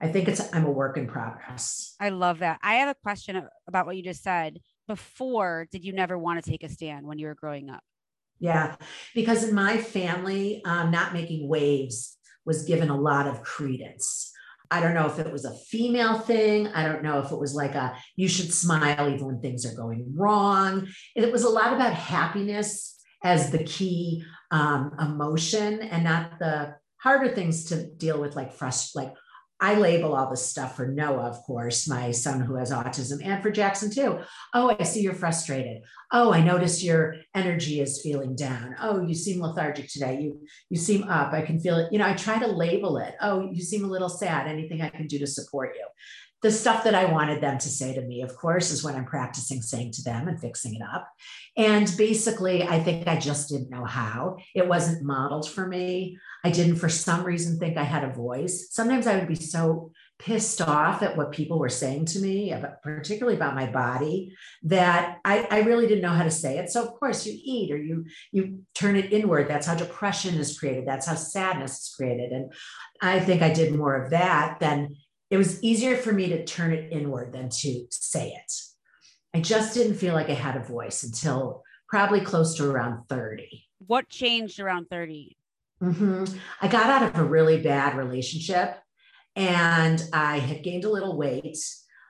[0.00, 1.94] I think it's, I'm a work in progress.
[1.98, 2.60] I love that.
[2.62, 4.58] I have a question about what you just said.
[4.86, 7.82] Before, did you never want to take a stand when you were growing up?
[8.38, 8.76] Yeah,
[9.14, 14.27] because in my family, um, not making waves was given a lot of credence.
[14.70, 16.68] I don't know if it was a female thing.
[16.68, 19.74] I don't know if it was like a you should smile even when things are
[19.74, 20.88] going wrong.
[21.16, 27.34] It was a lot about happiness as the key um, emotion and not the harder
[27.34, 29.14] things to deal with, like frust- like
[29.60, 33.42] I label all this stuff for Noah, of course, my son who has autism, and
[33.42, 34.20] for Jackson too.
[34.54, 35.82] Oh, I see you're frustrated.
[36.12, 38.76] Oh, I notice your energy is feeling down.
[38.80, 40.20] Oh, you seem lethargic today.
[40.20, 40.40] You
[40.70, 41.32] you seem up.
[41.32, 41.92] I can feel it.
[41.92, 43.14] You know, I try to label it.
[43.20, 44.46] Oh, you seem a little sad.
[44.46, 45.86] Anything I can do to support you?
[46.42, 49.04] The stuff that I wanted them to say to me, of course, is what I'm
[49.04, 51.08] practicing saying to them and fixing it up.
[51.56, 54.36] And basically, I think I just didn't know how.
[54.54, 56.18] It wasn't modeled for me.
[56.44, 58.68] I didn't, for some reason, think I had a voice.
[58.70, 63.36] Sometimes I would be so pissed off at what people were saying to me, particularly
[63.36, 66.70] about my body, that I, I really didn't know how to say it.
[66.70, 69.48] So of course you eat or you you turn it inward.
[69.48, 70.86] That's how depression is created.
[70.86, 72.32] That's how sadness is created.
[72.32, 72.52] And
[73.00, 74.96] I think I did more of that than
[75.30, 78.52] it was easier for me to turn it inward than to say it.
[79.34, 83.64] I just didn't feel like I had a voice until probably close to around 30.
[83.86, 85.36] What changed around 30?
[85.82, 86.24] Mm-hmm.
[86.60, 88.76] I got out of a really bad relationship
[89.36, 91.58] and I had gained a little weight.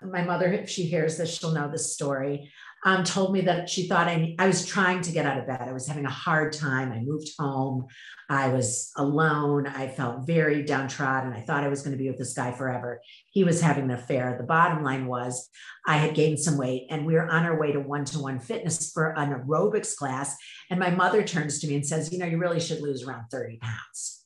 [0.00, 2.50] My mother, if she hears this, she'll know this story
[2.84, 5.62] um, told me that she thought I, I was trying to get out of bed.
[5.62, 6.92] I was having a hard time.
[6.92, 7.86] I moved home.
[8.30, 9.66] I was alone.
[9.66, 11.32] I felt very downtrodden.
[11.32, 13.00] I thought I was going to be with this guy forever.
[13.30, 14.36] He was having an affair.
[14.38, 15.48] The bottom line was
[15.86, 18.38] I had gained some weight and we were on our way to one to one
[18.38, 20.36] fitness for an aerobics class.
[20.70, 23.24] And my mother turns to me and says, You know, you really should lose around
[23.30, 24.24] 30 pounds.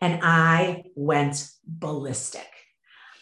[0.00, 2.48] And I went ballistic.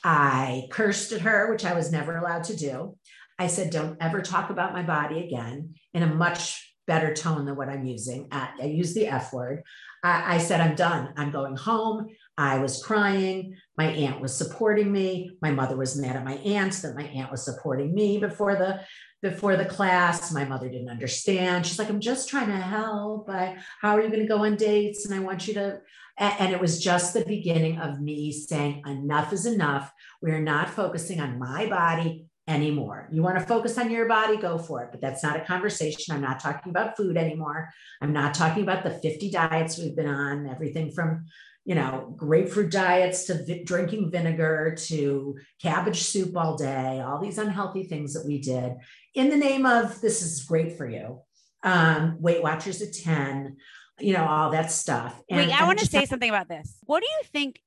[0.04, 2.96] I cursed at her, which I was never allowed to do.
[3.42, 7.56] I said, don't ever talk about my body again in a much better tone than
[7.56, 8.28] what I'm using.
[8.30, 9.64] I, I use the F word.
[10.04, 11.12] I, I said, I'm done.
[11.16, 12.06] I'm going home.
[12.38, 13.56] I was crying.
[13.76, 15.36] My aunt was supporting me.
[15.42, 18.80] My mother was mad at my aunt that my aunt was supporting me before the
[19.22, 20.32] before the class.
[20.32, 21.66] My mother didn't understand.
[21.66, 23.28] She's like, I'm just trying to help.
[23.28, 25.04] I, how are you going to go on dates?
[25.04, 25.80] And I want you to.
[26.18, 29.92] And it was just the beginning of me saying, enough is enough.
[30.20, 33.08] We're not focusing on my body anymore.
[33.10, 34.90] You want to focus on your body, go for it.
[34.92, 36.14] But that's not a conversation.
[36.14, 37.70] I'm not talking about food anymore.
[38.00, 41.26] I'm not talking about the 50 diets we've been on, everything from,
[41.64, 47.38] you know, grapefruit diets to vi- drinking vinegar to cabbage soup all day, all these
[47.38, 48.74] unhealthy things that we did
[49.14, 51.20] in the name of this is great for you.
[51.62, 53.56] Um, Weight Watchers at 10,
[54.00, 55.20] you know, all that stuff.
[55.28, 56.78] And, Wait, I want to say something about this.
[56.84, 57.60] What do you think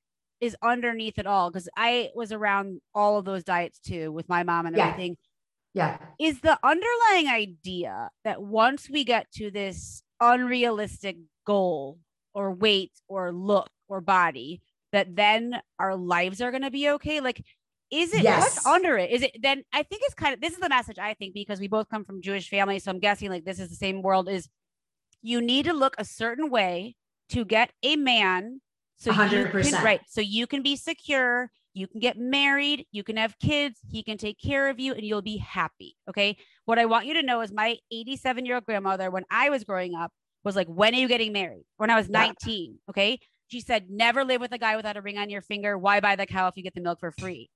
[0.45, 4.43] is underneath it all because I was around all of those diets too with my
[4.43, 4.87] mom and yeah.
[4.87, 5.17] everything.
[5.73, 5.97] Yeah.
[6.19, 11.99] Is the underlying idea that once we get to this unrealistic goal
[12.33, 14.61] or weight or look or body,
[14.93, 17.19] that then our lives are going to be okay?
[17.19, 17.43] Like,
[17.91, 18.41] is it yes.
[18.41, 19.11] what's under it?
[19.11, 19.63] Is it then?
[19.73, 22.05] I think it's kind of this is the message I think because we both come
[22.05, 22.83] from Jewish families.
[22.83, 24.47] So I'm guessing like this is the same world is
[25.21, 26.95] you need to look a certain way
[27.29, 28.61] to get a man
[28.97, 29.71] so 100%.
[29.71, 33.79] can right so you can be secure you can get married you can have kids
[33.89, 36.37] he can take care of you and you'll be happy okay?
[36.65, 39.63] What i want you to know is my 87 year old grandmother when i was
[39.63, 40.11] growing up
[40.43, 41.65] was like when are you getting married?
[41.77, 42.19] When i was Yeah.
[42.19, 43.19] 19 okay?
[43.47, 45.77] She said never live with a guy without a ring on your finger.
[45.77, 47.49] Why buy the cow if you get the milk for free?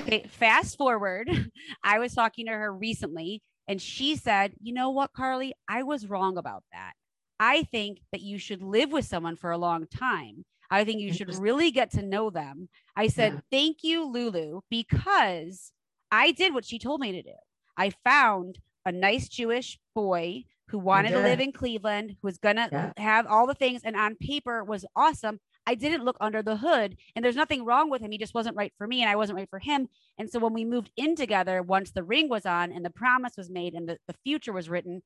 [0.00, 1.28] Okay fast forward
[1.84, 5.54] i was talking to her recently and she said you know what carly?
[5.68, 6.92] I was wrong about that.
[7.38, 11.12] I think that you should live with someone for a long time I think you
[11.12, 12.68] should really get to know them.
[12.96, 13.40] I said, Yeah.
[13.50, 15.72] Thank you, Lulu, because
[16.10, 17.34] I did what she told me to do.
[17.76, 22.56] I found a nice Jewish boy who wanted to live in Cleveland, who was going
[22.56, 22.92] to Yeah.
[22.96, 25.40] have all the things, and on paper was awesome.
[25.68, 28.10] I didn't look under the hood, and there's nothing wrong with him.
[28.12, 29.88] He just wasn't right for me, and I wasn't right for him.
[30.18, 33.36] And so when we moved in together, once the ring was on and the promise
[33.36, 35.02] was made and the, the future was written,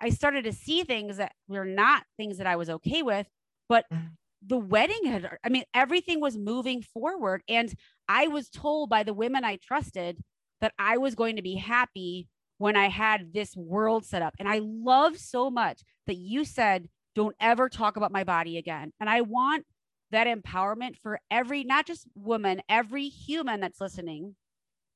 [0.00, 3.28] I started to see things that were not things that I was okay with.
[3.68, 3.98] But Yeah.
[4.46, 7.42] The wedding had, I mean, everything was moving forward.
[7.48, 7.74] And
[8.08, 10.20] I was told by the women I trusted
[10.60, 12.28] that I was going to be happy
[12.58, 14.34] when I had this world set up.
[14.38, 18.92] And I love so much that you said, don't ever talk about my body again.
[19.00, 19.64] And I want
[20.10, 24.36] that empowerment for every, not just woman, every human that's listening,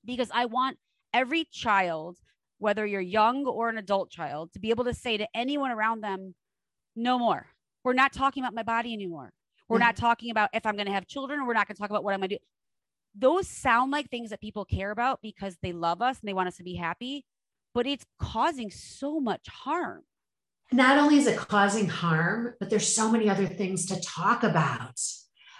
[0.04, 0.78] because I want
[1.12, 2.18] every child,
[2.58, 6.02] whether you're young or an adult child, to be able to say to anyone around
[6.02, 6.34] them,
[6.94, 7.46] no more.
[7.84, 9.32] We're not talking about my body anymore.
[9.68, 10.06] We're not mm-hmm.
[10.06, 12.14] talking about if I'm going to have children, we're not going to talk about what
[12.14, 12.44] I'm going to do.
[13.14, 16.48] Those sound like things that people care about because they love us and they want
[16.48, 17.24] us to be happy,
[17.74, 20.02] but it's causing so much harm.
[20.72, 25.00] not only is it causing harm, but there's so many other things to talk about.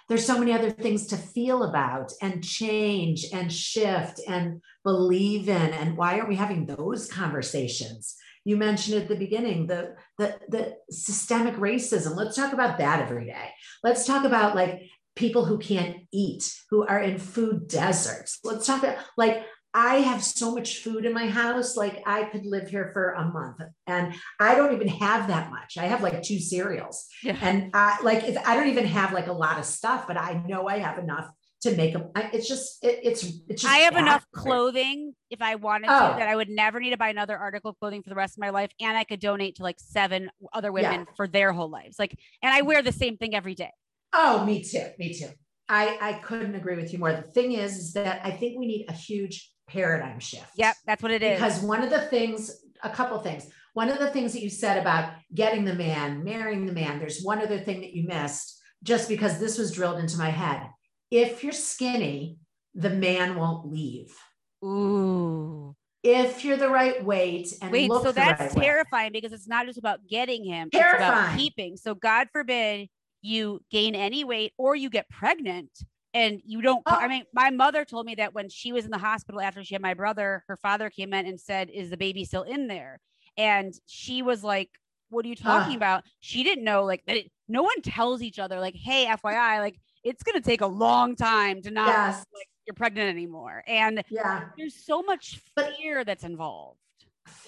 [0.09, 5.73] There's so many other things to feel about and change and shift and believe in.
[5.73, 8.17] And why aren't we having those conversations?
[8.49, 12.17] You mentioned at the beginning the, the, the systemic racism.
[12.17, 13.51] Let's talk about that every day.
[13.85, 18.39] Let's talk about like people who can't eat, who are in food deserts.
[18.45, 19.45] Let's talk about like
[19.75, 23.27] I have so much food in my house, like I could live here for a
[23.27, 23.61] month.
[23.87, 25.77] And I don't even have that much.
[25.77, 27.07] I have like two cereals.
[27.23, 27.37] Yeah.
[27.43, 30.43] And I like if I don't even have like a lot of stuff, but I
[30.47, 31.31] know I have enough
[31.63, 32.11] to make them.
[32.33, 36.11] It's just it, it's it's just I have enough clothing if I wanted Oh.
[36.13, 38.37] to that I would never need to buy another article of clothing for the rest
[38.37, 38.71] of my life.
[38.81, 40.91] And I could donate to like seven other Yeah.
[40.91, 41.99] women for their whole lives.
[41.99, 43.71] Like, and I wear the same thing every day.
[44.13, 44.87] Oh, me too.
[44.99, 45.29] Me too.
[45.69, 47.13] I, I couldn't agree with you more.
[47.13, 50.51] The thing is, is that I think we need a huge paradigm shift.
[50.57, 51.39] Yep, that's what it is.
[51.39, 52.51] Because one of the things,
[52.83, 56.65] a couple things, one of the things that you said about getting the man, marrying
[56.65, 60.17] the man, there's one other thing that you missed just because this was drilled into
[60.17, 60.63] my head.
[61.11, 62.39] If you're skinny,
[62.75, 64.17] the man won't leave.
[64.65, 65.75] Ooh.
[66.05, 68.65] If you're the right weight and Wait, look so the that's right way.
[68.65, 71.77] terrifying because it's not just about getting him, it's about keeping.
[71.77, 72.89] So God forbid
[73.21, 75.71] you gain any weight or you get pregnant
[76.15, 76.95] and you don't Oh.
[76.95, 79.75] I mean, my mother told me that when she was in the hospital after she
[79.75, 83.01] had my brother, her father came in and said, Is the baby still in there?
[83.37, 84.71] And she was like,
[85.11, 85.77] What are you talking Ah.
[85.77, 86.05] about?
[86.21, 89.79] She didn't know like that it, no one tells each other, like, hey, FYI, like
[90.09, 92.25] it's gonna take a long time to not Yes.
[92.35, 93.63] like you're pregnant anymore.
[93.67, 94.49] And Yeah.
[94.57, 96.81] there's so much But- fear that's involved.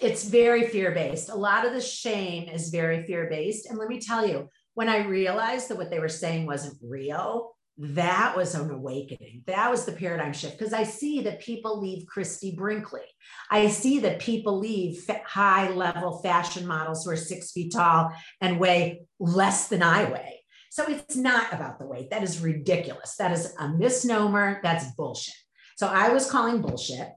[0.01, 1.31] it's very fear based.
[1.31, 3.67] A lot of the shame is very fear based.
[3.67, 7.57] And let me tell you, when I realized that what they were saying wasn't real,
[7.79, 9.43] that was an awakening.
[9.47, 13.07] That was the paradigm shift because I see that people leave Christy Brinkley.
[13.51, 18.11] I see that people leave high level fashion models who are six feet tall
[18.43, 20.40] and weigh less than I weigh.
[20.71, 22.11] So it's not about the weight.
[22.11, 23.17] That is ridiculous.
[23.17, 24.61] That is a misnomer.
[24.63, 25.35] That's bullshit.
[25.77, 27.09] So I was calling bullshit.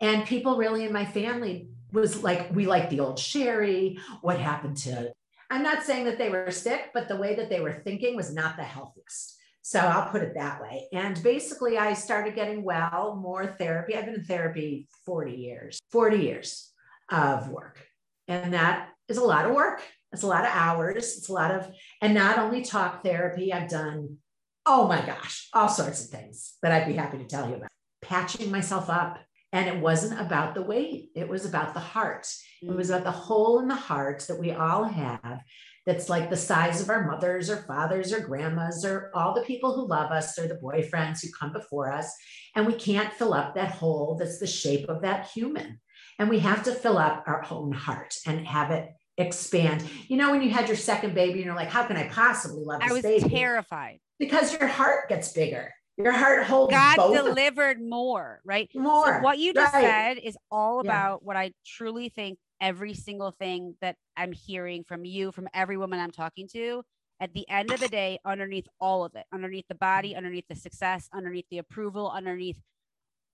[0.00, 3.98] And people really in my family was like, we like the old Shari.
[4.22, 5.12] What happened to?
[5.50, 8.34] I'm not saying that they were sick, but the way that they were thinking was
[8.34, 9.36] not the healthiest.
[9.60, 10.88] So I'll put it that way.
[10.94, 13.94] And basically, I started getting well, more therapy.
[13.94, 16.70] I've been in therapy 40 years, 40 years
[17.10, 17.78] of work.
[18.26, 19.82] And that is a lot of work.
[20.12, 21.16] It's a lot of hours.
[21.18, 24.18] It's a lot of, and not only talk therapy, I've done,
[24.66, 27.70] oh my gosh, all sorts of things that I'd be happy to tell you about.
[28.02, 29.18] Patching myself up.
[29.54, 32.26] And it wasn't about the weight, it was about the heart.
[32.62, 35.42] It was about the hole in the heart that we all have
[35.84, 39.74] that's like the size of our mothers or fathers or grandmas or all the people
[39.74, 42.14] who love us or the boyfriends who come before us.
[42.54, 45.80] And we can't fill up that hole that's the shape of that human.
[46.18, 48.88] And we have to fill up our own heart and have it
[49.22, 49.84] expand.
[50.08, 52.64] You know, when you had your second baby and you're like, how can I possibly
[52.64, 53.28] love this I was baby?
[53.28, 53.98] terrified.
[54.18, 55.72] because your heart gets bigger.
[55.96, 58.68] Your heart holds God delivered more, right?
[58.72, 59.20] So more.
[59.20, 59.82] what you just Right.
[59.84, 60.90] said is all Yeah.
[60.90, 65.76] about what I truly think every single thing that I'm hearing from you, from every
[65.76, 66.84] woman I'm talking to,
[67.20, 70.18] at the end of the day, underneath all of it, underneath the body, mm-hmm.
[70.18, 72.58] underneath the success, underneath the approval, underneath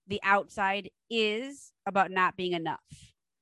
[0.07, 2.79] the outside is about not being enough.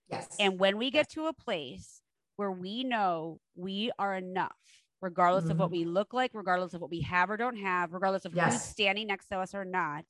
[0.10, 0.36] Yes.
[0.40, 2.02] And when we get to a place
[2.38, 4.56] where we know we are enough,
[5.02, 5.52] regardless mm-hmm.
[5.52, 5.80] of what mm-hmm.
[5.80, 8.54] we look like, regardless of what we have or don't have, regardless of yes.
[8.54, 10.06] who's standing next to us or not.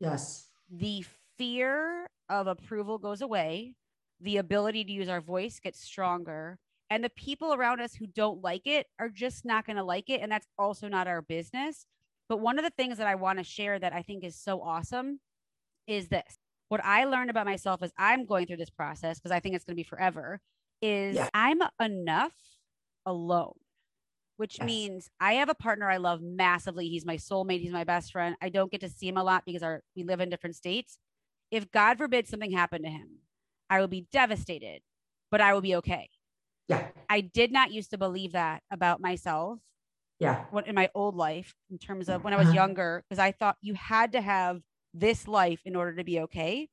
[0.00, 0.48] Yes.
[0.70, 1.04] The
[1.38, 3.74] fear of approval goes away.
[4.20, 6.58] The ability to use our voice gets stronger.
[6.90, 10.10] And the people around us who don't like it are just not going to like
[10.10, 10.20] it.
[10.20, 11.86] And that's also not our business.
[12.28, 14.60] But one of the things that I want to share that I think is so
[14.60, 15.20] awesome
[15.86, 16.38] is this.
[16.68, 19.64] What I learned about myself as I'm going through this process, because I think it's
[19.64, 20.40] going to be forever,
[20.80, 21.28] is yeah.
[21.34, 22.34] I'm enough
[23.06, 23.54] alone
[24.38, 24.66] which yes.
[24.66, 26.88] means I have a partner I love massively.
[26.88, 27.60] He's my soulmate.
[27.60, 28.36] He's my best friend.
[28.40, 30.98] I don't get to see him a lot because our we live in different states.
[31.50, 33.18] If God forbid something happened to him,
[33.68, 34.80] I will be devastated,
[35.30, 36.08] but I will be okay.
[36.68, 36.86] Yeah.
[37.08, 39.58] I did not used to believe that about myself.
[40.20, 40.44] Yeah.
[40.50, 42.54] What in my old life, in terms of when I was uh-huh.
[42.54, 44.60] younger, because I thought you had to have
[44.94, 46.68] this life in order to be okay.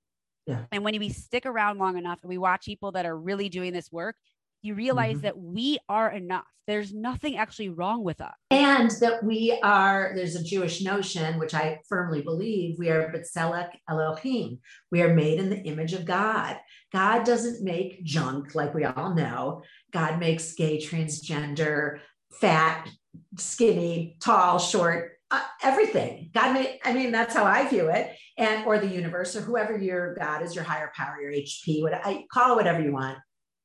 [0.47, 0.65] Yeah.
[0.71, 3.73] And when we stick around long enough and we watch people that are really doing
[3.73, 4.15] this work,
[4.61, 5.25] you realize mm-hmm.
[5.25, 6.45] that we are enough.
[6.67, 8.33] There's nothing actually wrong with us.
[8.49, 13.69] And that we are, there's a Jewish notion, which I firmly believe, we are B'Tselem
[13.87, 14.59] Elohim.
[14.91, 16.57] We are made in the image of God.
[16.91, 19.61] God doesn't make junk like we all know.
[19.91, 21.99] God makes gay, transgender,
[22.41, 22.89] fat,
[23.37, 26.29] skinny, tall, short, uh, everything.
[26.33, 28.15] God made, I mean, that's how I view it.
[28.37, 31.93] And, or the universe, or whoever your God is, your higher power, your HP, what
[31.93, 33.17] I call it whatever you want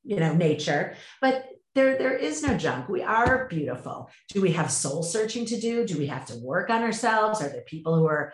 [0.04, 0.96] you know nature.
[1.20, 2.88] But there there is no junk.
[2.88, 4.10] We are beautiful.
[4.32, 5.86] Do we have soul searching to do?
[5.86, 7.40] Do we have to work on ourselves?
[7.40, 8.32] Are there people who are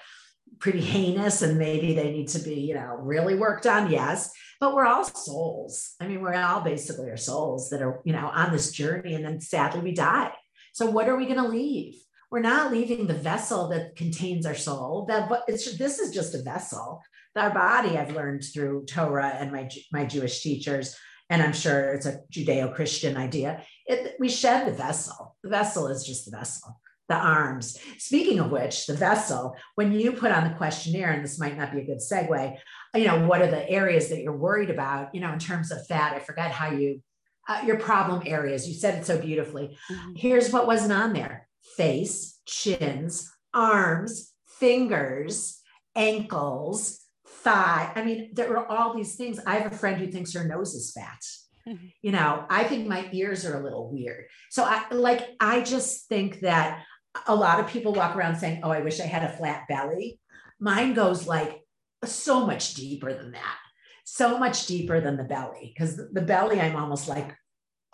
[0.59, 3.91] pretty heinous and maybe they need to be you know really worked on?
[3.91, 4.31] Yes.
[4.59, 5.95] But we're all souls.
[6.01, 9.25] I mean we're all basically our souls that are you know on this journey and
[9.25, 10.33] then sadly we die.
[10.73, 11.95] So what are we going to leave
[12.31, 16.43] we're not leaving the vessel that contains our soul that it's this is just a
[16.43, 17.03] vessel
[17.37, 20.97] our body i've learned through torah and my my jewish teachers
[21.31, 23.63] and I'm sure it's a Judeo Christian idea.
[23.87, 25.37] It, we shed the vessel.
[25.43, 27.79] The vessel is just the vessel, the arms.
[27.99, 31.73] Speaking of which, the vessel, when you put on the questionnaire, and this might not
[31.73, 32.57] be a good segue,
[32.95, 35.85] you know, what are the areas that you're worried about, you know, in terms of
[35.87, 36.15] fat?
[36.15, 37.03] I forgot how you,
[37.49, 38.69] uh, your problem areas.
[38.69, 39.77] You said it so beautifully.
[39.91, 40.15] Mm-hmm.
[40.15, 41.46] Here's what wasn't on there
[41.77, 45.61] face, chins, arms, fingers,
[45.95, 47.93] ankles, thigh.
[47.95, 49.41] I mean, there are all these things.
[49.47, 51.23] I have a friend who thinks her nose is fat.
[51.69, 51.87] Mm-hmm.
[52.03, 54.27] You know, I think my ears are a little weird.
[54.51, 56.85] So I like I just think that
[57.27, 60.21] a lot of people walk around saying, "Oh, I wish I had a flat belly."
[60.61, 61.61] Mine goes like
[62.05, 63.57] so much deeper than that.
[64.05, 67.35] So much deeper than the belly because the belly I'm almost like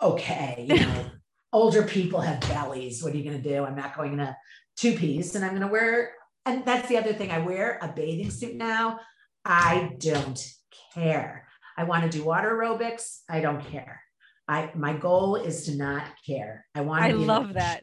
[0.01, 1.05] okay, you know,
[1.53, 3.01] older people have bellies.
[3.01, 3.63] What are you going to do?
[3.63, 4.35] I'm not going to
[4.75, 6.13] two piece and I'm going to wear
[6.45, 7.31] and that's the other thing.
[7.31, 8.99] I wear a bathing suit now.
[9.45, 10.45] I don't
[10.93, 11.47] care.
[11.77, 13.19] I want to do water aerobics.
[13.29, 14.01] I don't care.
[14.47, 16.65] I my goal is to not care.
[16.75, 17.03] I want.
[17.03, 17.81] To I love that.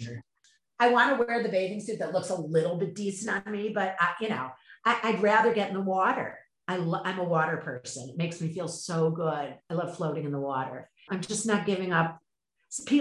[0.78, 3.68] I want to wear the bathing suit that looks a little bit decent on me,
[3.68, 4.50] but I, you know,
[4.84, 6.38] I, would rather get in the water.
[6.66, 8.08] I lo- I'm a water person.
[8.08, 9.54] It makes me feel so good.
[9.68, 10.88] I love floating in the water.
[11.10, 12.18] I'm just not giving up.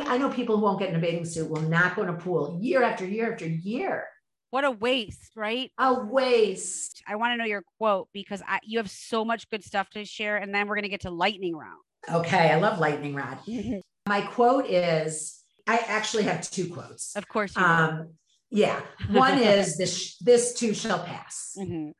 [0.01, 2.13] I know people who won't get in a bathing suit will not go in a
[2.13, 4.07] pool year after year after year
[4.51, 5.71] what a waste, right?
[5.77, 7.03] A waste.
[7.07, 10.05] I want to know your quote because I, you have so much good stuff to
[10.05, 10.37] share.
[10.37, 11.79] And then we're going to get to lightning round.
[12.11, 12.51] Okay.
[12.51, 13.39] I love lightning round.
[14.07, 17.15] My quote is I actually have two quotes.
[17.15, 17.55] Of course.
[17.57, 18.13] um,
[18.49, 18.81] yeah.
[19.11, 21.53] One is this, this too shall pass.
[21.55, 21.91] Mm-hmm.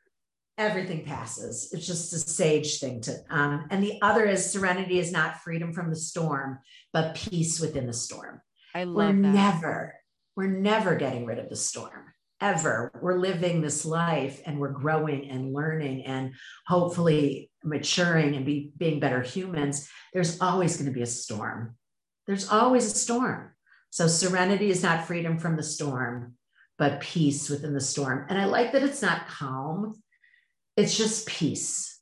[0.60, 1.70] Everything passes.
[1.72, 5.74] It's just a sage thing to, um, and the other is serenity is not freedom
[5.74, 6.60] from the storm,
[6.94, 8.42] but peace within the storm.
[8.76, 9.16] I love that.
[9.16, 9.34] we're that.
[9.34, 9.96] never,
[10.36, 12.92] we're never getting rid of the storm ever.
[13.02, 16.34] We're living this life and we're growing and learning and
[16.68, 19.90] hopefully maturing and be, being better humans.
[20.14, 21.76] There's always going to be a storm.
[22.28, 23.54] There's always a storm.
[23.92, 26.36] So serenity is not freedom from the storm,
[26.78, 28.26] but peace within the storm.
[28.30, 30.02] And I like that it's not calm.
[30.78, 32.00] It's just peace.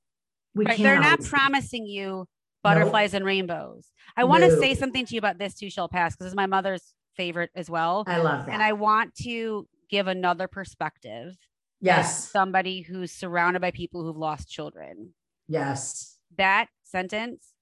[0.55, 2.25] We right, they're not promising you
[2.63, 3.19] butterflies nope.
[3.19, 3.87] and rainbows.
[4.15, 6.47] I want to say something to you about this too shall pass because it's my
[6.47, 8.03] mother's favorite as well.
[8.07, 8.53] I love that.
[8.53, 11.35] And I want to give another perspective.
[11.79, 12.29] Yes.
[12.29, 15.13] Somebody who's surrounded by people who've lost children.
[15.47, 16.17] Yes.
[16.37, 17.53] That sentence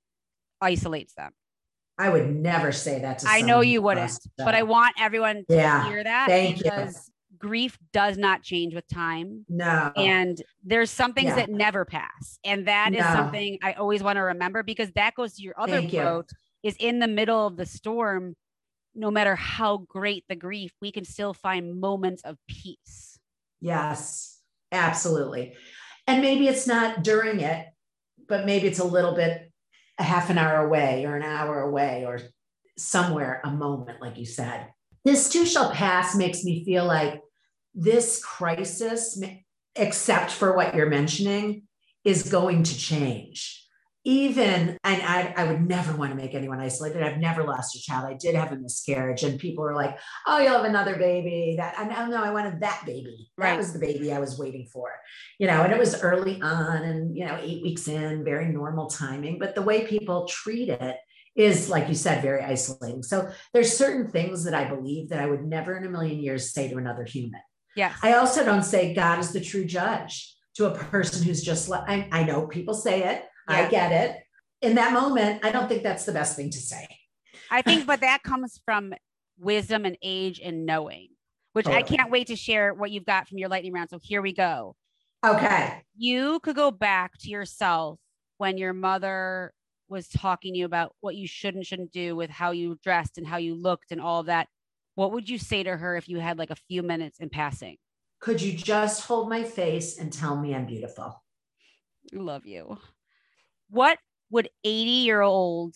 [0.61, 1.31] isolates them.
[1.97, 5.55] I would never say that to I know you wouldn't, but I want everyone to
[5.55, 5.87] yeah.
[5.87, 7.13] hear that Thank because you.
[7.45, 9.45] Grief does not change with time.
[9.47, 9.91] No.
[9.95, 11.35] And there's some things Yeah.
[11.35, 12.39] that never pass.
[12.43, 13.13] And that is No.
[13.13, 16.01] something I always want to remember because that goes to your other Thank you.
[16.01, 16.29] quote
[16.63, 18.35] is in the middle of the storm,
[18.95, 23.19] no matter how great the grief, we can still find moments of peace.
[23.61, 24.39] Yes,
[24.71, 25.55] absolutely.
[26.07, 27.67] And maybe it's not during it,
[28.27, 29.51] but maybe it's a little bit
[29.99, 32.19] a half an hour away or an hour away or
[32.77, 34.69] somewhere, a moment, like you said.
[35.05, 37.21] This too shall pass makes me feel like
[37.75, 39.21] this crisis,
[39.75, 41.63] except for what you're mentioning,
[42.03, 43.61] is going to change.
[44.07, 47.01] Even, and I, I would never want to make anyone isolated.
[47.01, 48.05] I've never lost a child.
[48.05, 49.97] I did have a miscarriage, and people were like,
[50.27, 51.55] oh, you'll have another baby.
[51.57, 53.31] That I no, oh, no, I wanted that baby.
[53.39, 53.57] That Right.
[53.57, 54.91] was the baby I was waiting for.
[55.39, 58.91] You know, and it was early on and you know, eight weeks in, very normal
[58.91, 59.39] timing.
[59.39, 60.97] But the way people treat it
[61.35, 63.01] is, like you said, very isolating.
[63.01, 66.53] So there's certain things that I believe that I would never in a million years
[66.53, 67.41] say to another human.
[67.75, 67.97] Yes.
[68.01, 71.87] I also don't say God is the true judge to a person who's just like,
[71.87, 74.21] I, I know people say it, I get it.
[74.61, 76.87] In that moment, I don't think that's the best thing to say.
[77.51, 78.93] I think, but that comes from
[79.37, 81.09] wisdom and age and knowing,
[81.53, 83.89] which I can't wait to share what you've got from your lightning round.
[83.89, 84.75] So here we go.
[85.25, 85.81] Okay.
[85.97, 87.99] You could go back to yourself
[88.37, 89.53] when your mother
[89.87, 93.17] was talking to you about what you should and shouldn't do with how you dressed
[93.17, 94.47] and how you looked and all of that.
[94.95, 97.77] What would you say to her if you had like a few minutes in passing?
[98.21, 101.21] Could you just hold my face and tell me I'm beautiful?
[102.13, 102.77] I love you.
[103.69, 105.75] What would 80 year old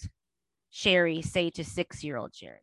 [0.71, 2.59] Shari say to six year old Shari?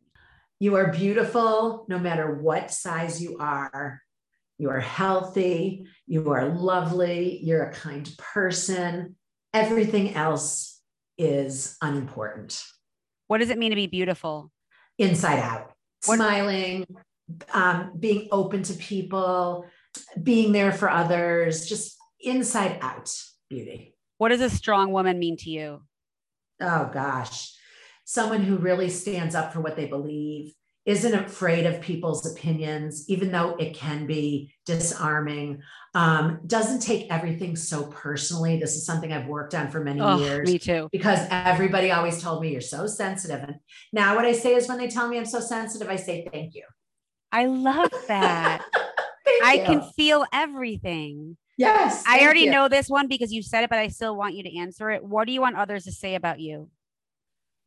[0.59, 4.01] You are beautiful no matter what size you are.
[4.57, 5.85] You are healthy.
[6.07, 7.39] You are lovely.
[7.43, 9.15] You're a kind person.
[9.53, 10.81] Everything else
[11.17, 12.63] is unimportant.
[13.27, 14.51] What does it mean to be beautiful?
[14.97, 16.85] Inside out, smiling,
[17.53, 19.65] um, being open to people,
[20.21, 23.11] being there for others, just inside out
[23.49, 23.95] beauty.
[24.17, 25.81] What does a strong woman mean to you?
[26.61, 27.53] oh gosh,
[28.05, 30.53] someone who really stands up for what they believe,
[30.87, 35.61] isn't afraid of people's opinions, even though it can be disarming,
[35.93, 38.57] um, doesn't take everything so personally.
[38.57, 40.87] This is something I've worked on for many Oh, years me too.
[40.93, 43.43] because everybody always told me you're so sensitive.
[43.43, 43.55] And
[43.91, 46.55] now what I say is when they tell me I'm so sensitive, I say thank
[46.55, 46.63] you.
[47.33, 48.63] I love that.
[49.25, 49.63] Thank I you.
[49.65, 51.35] can feel everything.
[51.57, 52.01] Yes.
[52.07, 52.51] I already you.
[52.51, 55.03] know this one because you said it, but I still want you to answer it.
[55.03, 56.69] What do you want others to say about you?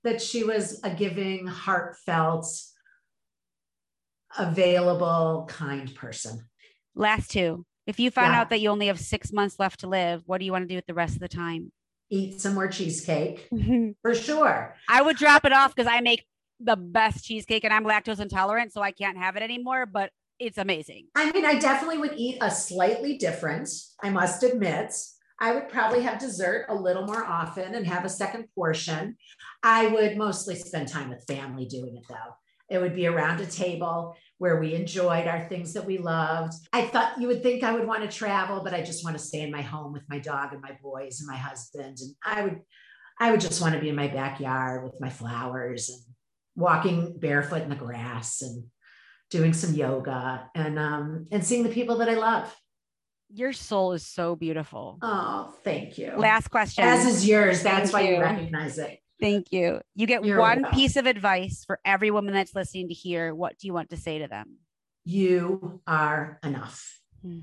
[0.05, 2.47] that she was a giving, heartfelt,
[4.39, 6.49] available, kind person.
[6.95, 7.65] Last two.
[7.87, 8.41] If you found Yeah.
[8.41, 10.69] out that you only have six months left to live, what do you want to
[10.69, 11.73] do with the rest of the time?
[12.11, 13.91] Eat some more cheesecake mm-hmm.
[14.03, 14.77] for sure.
[14.89, 16.27] I would drop it off because I make
[16.61, 20.59] the best cheesecake and I'm lactose intolerant, so I can't have it anymore, but it's
[20.59, 21.07] amazing.
[21.15, 23.69] I mean, I definitely would eat a slightly different,
[24.03, 24.95] I must admit.
[25.41, 29.17] I would probably have dessert a little more often and have a second portion.
[29.63, 32.37] I would mostly spend time with family doing it though.
[32.71, 36.55] It would be around a table where we enjoyed our things that we loved.
[36.73, 39.23] I thought you would think I would want to travel, but I just want to
[39.23, 41.99] stay in my home with my dog and my boys and my husband.
[42.01, 42.61] And I would,
[43.19, 46.01] I would just want to be in my backyard with my flowers and
[46.55, 48.65] walking barefoot in the grass and
[49.31, 52.55] doing some yoga and um and seeing the people that I love.
[53.33, 54.99] Your soul is so beautiful.
[55.03, 56.13] Oh, thank you.
[56.17, 56.83] Last question.
[56.83, 57.63] As is yours.
[57.63, 58.21] That's Thank why you you.
[58.23, 59.00] recognize it.
[59.21, 59.81] Thank you.
[59.95, 60.79] You get You're one welcome.
[60.79, 63.35] piece of advice for every woman that's listening to hear.
[63.35, 64.57] What do you want to say to them?
[65.05, 66.99] You are enough.
[67.23, 67.41] Hmm.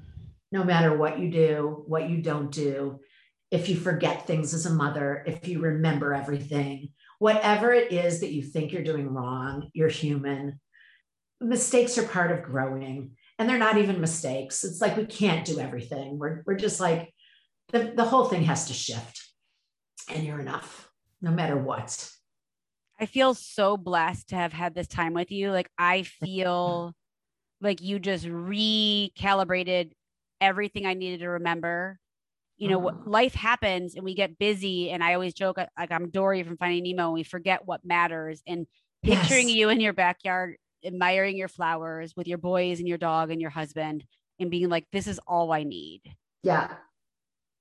[0.51, 2.99] No matter what you do, what you don't do,
[3.51, 8.32] if you forget things as a mother, if you remember everything, whatever it is that
[8.32, 10.59] you think you're doing wrong, you're human.
[11.39, 14.63] Mistakes are part of growing, and they're not even mistakes.
[14.63, 16.17] It's like we can't do everything.
[16.17, 17.13] We're, we're just like,
[17.71, 19.21] the, the whole thing has to shift,
[20.09, 20.86] and you're enough,
[21.22, 22.11] no matter what.
[22.99, 25.51] I feel so blessed to have had this time with you.
[25.51, 26.93] Like I feel
[27.61, 29.91] like you just recalibrated
[30.41, 31.99] everything I needed to remember.
[32.57, 34.89] You know, what life happens and we get busy.
[34.89, 37.86] And I always joke uh, like I'm Dory from Finding Nemo, and we forget what
[37.86, 38.41] matters.
[38.47, 38.65] And
[39.03, 39.57] picturing Yes.
[39.57, 43.51] you in your backyard, admiring your flowers with your boys and your dog and your
[43.51, 44.03] husband,
[44.39, 46.01] and being like, this is all I need.
[46.41, 46.74] Yeah.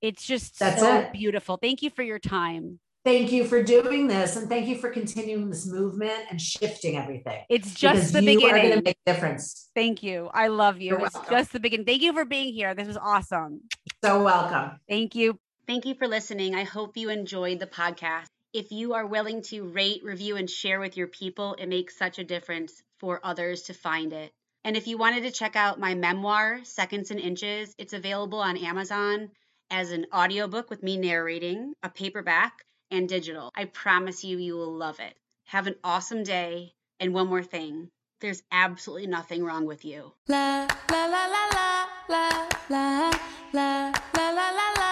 [0.00, 1.12] It's just That's so it.
[1.12, 1.58] beautiful.
[1.58, 2.80] Thank you for your time.
[3.06, 7.44] Thank you for doing this, and thank you for continuing this movement and shifting everything.
[7.48, 8.62] It's just because the you are beginning.
[8.62, 9.70] going to make a difference.
[9.76, 10.28] Thank you.
[10.34, 10.88] I love you.
[10.88, 11.32] You're It's welcome.
[11.32, 11.86] just the beginning.
[11.86, 12.74] Thank you for being here.
[12.74, 13.60] This was awesome.
[14.02, 14.80] So welcome.
[14.88, 15.38] Thank you.
[15.68, 16.56] Thank you for listening.
[16.56, 18.26] I hope you enjoyed the podcast.
[18.52, 22.18] If you are willing to rate, review, and share with your people, it makes such
[22.18, 24.32] a difference for others to find it.
[24.64, 28.56] And if you wanted to check out my memoir, Seconds and Inches, it's available on
[28.56, 29.28] Amazon
[29.70, 33.50] as an audiobook with me narrating, a paperback, and digital.
[33.54, 35.14] I promise you, you will love it.
[35.46, 36.72] Have an awesome day.
[36.98, 40.12] And one more thing there's absolutely nothing wrong with you.
[40.28, 43.10] La la la la la la la
[43.52, 44.84] la la la la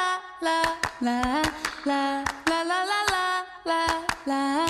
[0.42, 1.44] la la
[1.86, 4.63] la la la la la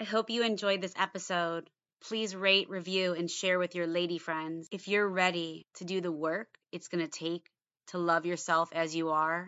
[0.00, 1.68] I hope you enjoyed this episode.
[2.00, 4.66] Please rate, review, and share with your lady friends.
[4.72, 7.50] If you're ready to do the work it's going to take
[7.88, 9.46] to love yourself as you are,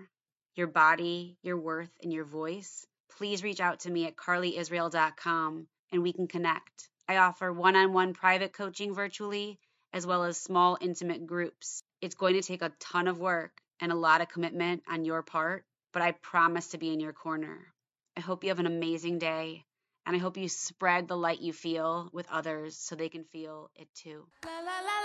[0.54, 2.86] your body, your worth, and your voice,
[3.16, 6.90] please reach out to me at carlyisrael.com and we can connect.
[7.08, 9.58] I offer one on one private coaching virtually
[9.94, 11.82] as well as small, intimate groups.
[12.02, 15.22] It's going to take a ton of work and a lot of commitment on your
[15.22, 17.72] part, but I promise to be in your corner.
[18.18, 19.64] I hope you have an amazing day
[20.06, 23.70] and I hope you spread the light you feel with others so they can feel
[23.76, 24.26] it too.
[24.44, 25.02] la la la